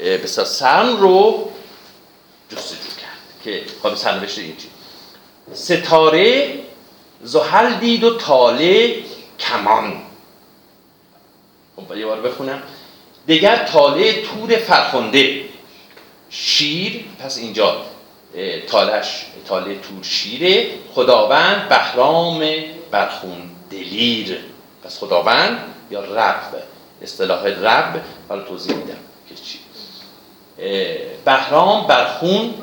[0.00, 1.50] بسیار سرم رو
[2.48, 4.68] جستجو کرد که خب سرنوشت این چی
[5.54, 6.58] ستاره
[7.22, 8.96] زحل دید و تاله
[9.38, 10.02] کمان.
[11.76, 12.62] خب یه بار بخونم.
[13.26, 15.40] دیگر تاله تور فرخنده.
[16.30, 17.82] شیر پس اینجا
[18.66, 20.66] تالش تاله تور شیره.
[20.94, 22.44] خداوند بهرام
[22.90, 24.38] برخون دلیر.
[24.84, 25.58] پس خداوند
[25.90, 26.62] یا رب
[27.02, 28.98] اصطلاح رب حالا توضیح میدم
[29.28, 29.58] که چی.
[31.24, 32.54] بهرام برخون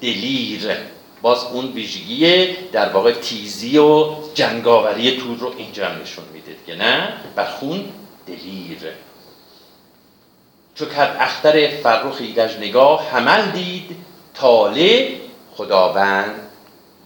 [0.00, 0.76] دلیر.
[1.22, 7.12] باز اون ویژگی در واقع تیزی و جنگاوری تور رو اینجا نشون میده که نه؟
[7.36, 7.84] برخون
[8.26, 8.78] دلیر.
[10.82, 13.96] چو کرد اختر فرخ ایرج نگاه حمل دید
[14.34, 15.20] تاله
[15.56, 16.34] خداوند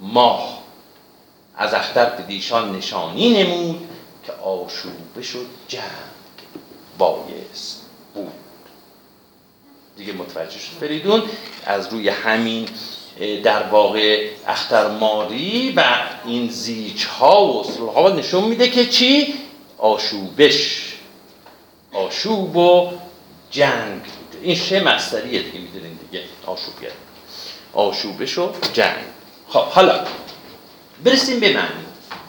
[0.00, 0.62] ماه.
[1.56, 3.88] از اختر به دیشان نشانی نمود
[4.26, 5.82] که آشوبه شد جنگ
[6.98, 7.82] بایست
[8.14, 8.32] بود.
[9.96, 11.22] دیگه متوجه شد فریدون
[11.66, 12.68] از روی همین
[13.44, 15.84] در واقع اخترماری و
[16.24, 19.34] این زیج ها و سلوح ها نشون میده که چی؟
[19.78, 20.92] آشوبش.
[21.92, 22.90] آشوب و
[23.50, 24.00] جنگ.
[24.42, 26.24] این شه مستریه دیگه می‌دونین دیگه.
[26.46, 26.92] آشوب گرد
[27.72, 29.04] آشوبش و جنگ.
[29.48, 30.04] خب حالا
[31.04, 31.85] برسیم به معنی.